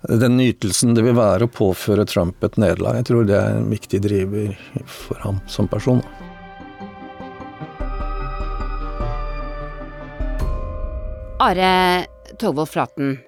den 0.09 0.37
nytelsen 0.39 0.95
det 0.97 1.05
vil 1.05 1.17
være 1.17 1.45
å 1.45 1.53
påføre 1.53 2.07
Trump 2.09 2.41
et 2.45 2.57
nederlag. 2.61 3.01
Jeg 3.01 3.11
tror 3.11 3.27
det 3.29 3.37
er 3.37 3.59
en 3.59 3.69
viktig 3.69 4.01
driver 4.01 4.55
for 4.89 5.21
ham 5.21 5.41
som 5.51 5.69
person. 5.69 6.01
Are 11.41 11.73
Togvold 12.41 12.69
Flaten, 12.69 13.19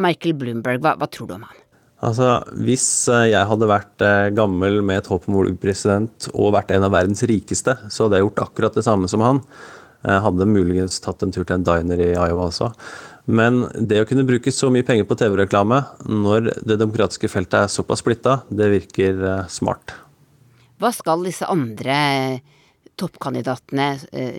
Michael 0.00 0.34
Bloomberg, 0.36 0.80
hva, 0.84 0.94
hva, 1.00 1.08
tror 1.12 1.28
du 1.28 1.34
om 1.36 1.44
han? 1.48 1.58
Altså, 2.04 2.28
Hvis 2.64 2.86
eh, 3.12 3.30
jeg 3.34 3.48
hadde 3.48 3.68
vært 3.68 4.04
eh, 4.04 4.30
gammel 4.36 4.80
med 4.84 5.02
et 5.02 5.08
håp 5.12 5.28
om 5.28 5.36
å 5.40 5.44
bli 5.44 5.56
president 5.60 6.28
og 6.32 6.54
vært 6.56 6.72
en 6.72 6.86
av 6.88 6.94
verdens 6.94 7.24
rikeste, 7.28 7.76
så 7.92 8.06
hadde 8.06 8.20
jeg 8.20 8.28
gjort 8.28 8.42
akkurat 8.46 8.76
det 8.76 8.84
samme 8.86 9.08
som 9.12 9.24
han. 9.24 9.42
Jeg 10.00 10.24
hadde 10.24 10.48
muligens 10.48 10.96
tatt 11.04 11.20
en 11.24 11.32
tur 11.32 11.44
til 11.44 11.58
en 11.58 11.66
diner 11.66 12.00
i 12.00 12.12
Iowa 12.14 12.46
også. 12.48 12.70
Men 13.26 13.64
det 13.74 14.00
å 14.02 14.06
kunne 14.08 14.24
bruke 14.28 14.52
så 14.54 14.70
mye 14.72 14.86
penger 14.86 15.06
på 15.08 15.16
TV-reklame 15.20 15.82
når 16.08 16.52
det 16.66 16.78
demokratiske 16.80 17.28
feltet 17.30 17.58
er 17.64 17.72
såpass 17.72 18.02
splitta, 18.04 18.40
det 18.48 18.70
virker 18.72 19.20
eh, 19.20 19.48
smart. 19.52 19.94
Hva 20.80 20.92
skal 20.96 21.26
disse 21.28 21.48
andre 21.50 21.98
toppkandidatene 23.00 23.90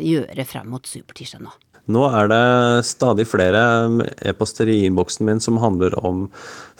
gjøre 0.01 0.45
frem 0.45 0.73
mot 0.73 0.89
supertirsdag 0.89 1.45
nå? 1.45 1.53
Nå 1.89 2.03
er 2.13 2.27
det 2.29 2.85
stadig 2.85 3.25
flere 3.25 3.61
e-poster 4.29 4.69
i 4.69 4.83
innboksen 4.85 5.25
min 5.25 5.41
som 5.41 5.57
handler 5.61 5.95
om 6.05 6.27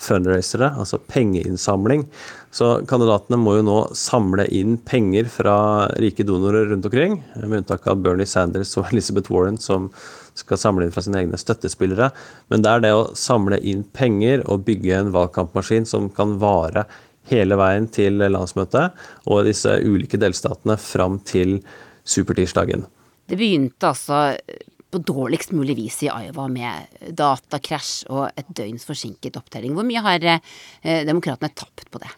fundraisere, 0.01 0.69
altså 0.77 0.99
pengeinnsamling. 1.09 2.05
Så 2.53 2.83
kandidatene 2.87 3.39
må 3.41 3.57
jo 3.57 3.65
nå 3.65 3.77
samle 3.97 4.45
inn 4.53 4.77
penger 4.77 5.29
fra 5.31 5.55
rike 6.01 6.25
donorer 6.27 6.69
rundt 6.69 6.85
omkring, 6.85 7.17
med 7.39 7.63
unntak 7.63 7.87
av 7.89 8.03
Bernie 8.05 8.29
Sanders 8.29 8.75
og 8.77 8.87
Elizabeth 8.91 9.33
Warren, 9.33 9.57
som 9.57 9.89
skal 10.37 10.61
samle 10.61 10.85
inn 10.85 10.93
fra 10.93 11.03
sine 11.03 11.23
egne 11.23 11.39
støttespillere. 11.39 12.11
Men 12.53 12.63
det 12.63 12.71
er 12.71 12.85
det 12.85 12.95
å 12.95 13.09
samle 13.17 13.59
inn 13.67 13.83
penger 13.97 14.45
og 14.45 14.67
bygge 14.69 14.99
en 14.99 15.13
valgkampmaskin 15.15 15.89
som 15.89 16.11
kan 16.13 16.37
vare 16.41 16.85
hele 17.31 17.57
veien 17.59 17.87
til 17.93 18.21
landsmøtet 18.21 18.97
og 19.29 19.45
disse 19.47 19.75
ulike 19.81 20.19
delstatene 20.21 20.77
fram 20.81 21.19
til 21.27 21.59
supertirsdagen. 22.07 22.85
Det 23.31 23.37
begynte 23.39 23.87
altså 23.87 24.33
på 24.91 25.01
dårligst 25.07 25.53
mulig 25.55 25.77
vis 25.79 26.01
i 26.05 26.09
Iowa 26.11 26.47
med 26.51 27.11
datakrasj 27.17 28.09
og 28.11 28.25
et 28.35 28.49
døgns 28.51 28.87
forsinket 28.87 29.39
opptelling. 29.39 29.75
Hvor 29.77 29.87
mye 29.87 30.03
har 30.03 30.27
eh, 30.33 31.05
demokratene 31.07 31.53
tapt 31.55 31.87
på 31.91 32.01
det? 32.03 32.11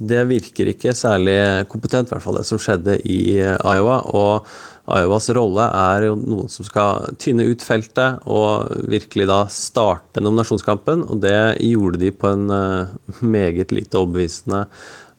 Det 0.00 0.22
virker 0.24 0.70
ikke 0.70 0.94
særlig 0.96 1.36
kompetent, 1.68 2.08
i 2.08 2.14
hvert 2.14 2.24
fall 2.24 2.38
det 2.38 2.46
som 2.48 2.60
skjedde 2.62 2.94
i 3.04 3.36
Iowa. 3.42 3.98
Og 4.16 4.46
Iowas 4.90 5.28
rolle 5.36 5.66
er 5.76 6.06
jo 6.08 6.14
noen 6.16 6.48
som 6.50 6.64
skal 6.66 7.10
tynne 7.20 7.44
ut 7.50 7.62
feltet 7.62 8.24
og 8.24 8.72
virkelig 8.90 9.28
da 9.28 9.42
starte 9.52 10.22
nominasjonskampen. 10.24 11.04
Og 11.04 11.20
det 11.22 11.36
gjorde 11.66 12.00
de 12.00 12.14
på 12.16 12.32
en 12.32 12.48
eh, 12.54 12.96
meget 13.20 13.76
lite 13.76 14.00
overbevisende 14.00 14.64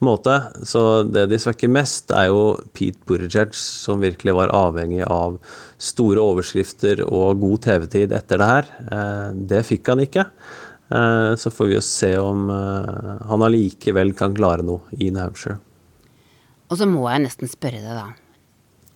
måte. 0.05 0.35
Så 0.67 1.03
det 1.07 1.27
de 1.31 1.39
svekker 1.41 1.71
mest, 1.71 2.11
er 2.15 2.29
jo 2.31 2.57
Pete 2.75 3.01
Buttigieg, 3.07 3.53
som 3.57 4.01
virkelig 4.03 4.35
var 4.37 4.53
avhengig 4.55 5.03
av 5.05 5.37
store 5.81 6.21
overskrifter 6.23 7.03
og 7.07 7.41
god 7.41 7.63
TV-tid 7.65 8.13
etter 8.17 8.41
det 8.41 8.49
her. 8.49 8.69
Eh, 8.81 9.27
det 9.51 9.63
fikk 9.67 9.93
han 9.93 10.03
ikke. 10.03 10.27
Eh, 10.91 11.31
så 11.39 11.53
får 11.53 11.69
vi 11.69 11.77
jo 11.77 11.85
se 11.85 12.11
om 12.21 12.49
eh, 12.53 13.25
han 13.29 13.45
allikevel 13.47 14.13
kan 14.17 14.35
klare 14.37 14.65
noe 14.67 14.85
i 14.99 15.09
New 15.09 15.23
Hampshire. 15.23 15.59
Og 16.71 16.79
så 16.79 16.87
må 16.87 17.07
jeg 17.09 17.25
nesten 17.25 17.51
spørre 17.51 17.81
deg, 17.83 17.97
da. 17.97 18.09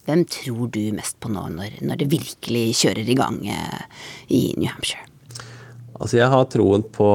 Hvem 0.05 0.21
tror 0.29 0.69
du 0.69 0.83
mest 0.93 1.17
på 1.19 1.31
nå, 1.33 1.47
når, 1.55 1.81
når 1.81 2.03
det 2.03 2.11
virkelig 2.11 2.67
kjører 2.83 3.09
i 3.09 3.17
gang 3.17 3.41
i 3.41 4.41
New 4.53 4.69
Hampshire? 4.69 5.14
Altså, 5.95 6.17
jeg 6.19 6.27
har 6.31 6.47
troen 6.51 6.83
på, 6.95 7.09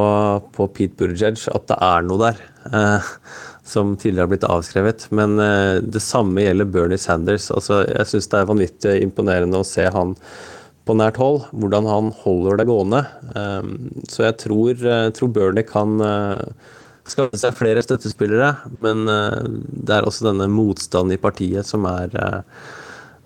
på 0.56 0.66
Pete 0.72 0.96
Buttigieg, 0.96 1.40
at 1.52 1.66
det 1.68 1.78
er 1.84 2.04
noe 2.06 2.20
der. 2.22 2.42
Eh, 2.72 3.10
som 3.70 3.92
tidligere 3.96 4.24
har 4.24 4.32
blitt 4.32 4.48
avskrevet. 4.48 5.06
Men 5.14 5.38
eh, 5.38 5.82
det 5.82 6.02
samme 6.02 6.42
gjelder 6.42 6.70
Bernie 6.72 7.00
Sanders. 7.00 7.50
Altså, 7.54 7.82
jeg 7.86 8.08
syns 8.10 8.30
det 8.30 8.40
er 8.40 8.50
vanvittig 8.50 8.96
imponerende 9.04 9.60
å 9.60 9.66
se 9.66 9.86
han 9.92 10.16
på 10.88 10.96
nært 10.96 11.20
hold, 11.20 11.44
hvordan 11.52 11.86
han 11.86 12.10
holder 12.22 12.60
det 12.60 12.68
gående. 12.70 13.04
Eh, 13.36 13.70
så 14.10 14.26
jeg 14.26 14.38
tror, 14.42 14.74
eh, 14.74 15.06
tror 15.16 15.32
Bernie 15.36 15.66
kan 15.66 16.00
uh, 16.02 16.70
skaffe 17.10 17.38
seg 17.38 17.58
flere 17.58 17.84
støttespillere, 17.84 18.54
men 18.82 19.04
uh, 19.06 19.44
det 19.70 19.98
er 19.98 20.08
også 20.08 20.30
denne 20.30 20.48
motstanden 20.50 21.14
i 21.14 21.20
partiet 21.20 21.68
som 21.68 21.86
er 21.90 22.16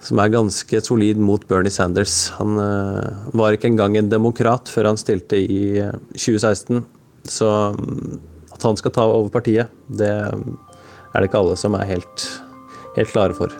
som 0.04 0.20
er 0.20 0.32
ganske 0.34 0.80
solid 0.84 1.16
mot 1.16 1.42
Bernie 1.48 1.72
Sanders. 1.72 2.28
Han 2.36 2.58
var 3.32 3.56
ikke 3.56 3.70
engang 3.70 3.96
en 3.96 4.10
demokrat 4.12 4.68
før 4.68 4.90
han 4.90 5.00
stilte 5.00 5.40
i 5.40 5.80
2016. 6.12 6.84
Så 7.24 7.48
um, 7.72 8.20
at 8.54 8.62
han 8.62 8.76
skal 8.78 8.94
ta 8.94 9.04
over 9.08 9.32
partiet, 9.32 9.72
det 9.88 10.10
er 10.12 11.22
det 11.22 11.28
ikke 11.28 11.40
alle 11.40 11.56
som 11.58 11.76
er 11.78 11.88
helt, 11.88 12.26
helt 12.98 13.12
klare 13.14 13.36
for. 13.36 13.52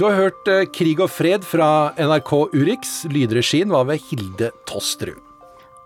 Du 0.00 0.06
har 0.08 0.16
hørt 0.18 0.48
eh, 0.50 0.64
Krig 0.72 1.02
og 1.04 1.10
fred 1.12 1.44
fra 1.46 1.92
NRK 2.00 2.32
Urix. 2.56 3.02
Lydregien 3.12 3.70
var 3.70 3.86
ved 3.90 4.02
Hilde 4.08 4.50
Tosterud. 4.66 5.20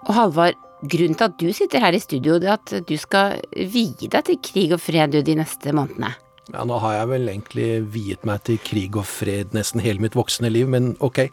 Og 0.07 0.13
Halvard, 0.15 0.57
grunnen 0.87 1.19
til 1.19 1.27
at 1.27 1.41
du 1.41 1.49
sitter 1.57 1.83
her 1.83 1.97
i 1.97 2.01
studio, 2.01 2.39
det 2.41 2.49
er 2.49 2.61
at 2.61 2.87
du 2.87 2.95
skal 3.01 3.41
vie 3.57 4.09
deg 4.09 4.29
til 4.29 4.39
krig 4.41 4.71
og 4.77 4.81
fred 4.81 5.19
de 5.27 5.35
neste 5.37 5.75
månedene. 5.75 6.15
Ja, 6.53 6.63
nå 6.69 6.79
har 6.79 7.01
jeg 7.01 7.11
vel 7.11 7.33
egentlig 7.33 7.71
viet 7.91 8.27
meg 8.29 8.45
til 8.47 8.61
krig 8.63 8.95
og 8.99 9.09
fred 9.09 9.57
nesten 9.57 9.83
hele 9.83 10.03
mitt 10.05 10.15
voksne 10.19 10.51
liv, 10.53 10.71
men 10.71 10.95
ok 11.03 11.27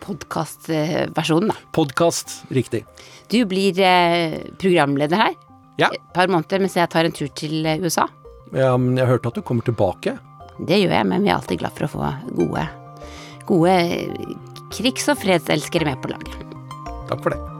podkastversjonen, 0.00 1.52
da. 1.52 1.56
Podkast, 1.76 2.42
riktig. 2.48 2.84
Du 3.30 3.44
blir 3.48 3.76
eh, 3.84 4.40
programleder 4.60 5.20
her 5.20 5.36
ja. 5.80 5.90
et 5.92 6.02
par 6.14 6.30
måneder 6.32 6.62
mens 6.62 6.76
jeg 6.78 6.90
tar 6.92 7.08
en 7.08 7.14
tur 7.14 7.30
til 7.36 7.66
eh, 7.66 7.80
USA. 7.82 8.08
Ja, 8.56 8.74
men 8.80 8.98
jeg 8.98 9.10
hørte 9.10 9.30
at 9.30 9.38
du 9.38 9.46
kommer 9.46 9.66
tilbake. 9.66 10.16
Det 10.58 10.80
gjør 10.80 10.96
jeg, 10.96 11.08
men 11.12 11.24
vi 11.24 11.30
er 11.30 11.38
alltid 11.38 11.62
glad 11.62 11.76
for 11.76 11.86
å 11.86 11.92
få 11.94 12.10
gode, 12.40 12.66
gode 13.48 13.78
krigs- 14.74 15.08
og 15.12 15.20
fredselskere 15.22 15.88
med 15.88 16.02
på 16.02 16.12
laget. 16.12 16.44
Takk 17.10 17.24
for 17.24 17.34
det. 17.34 17.59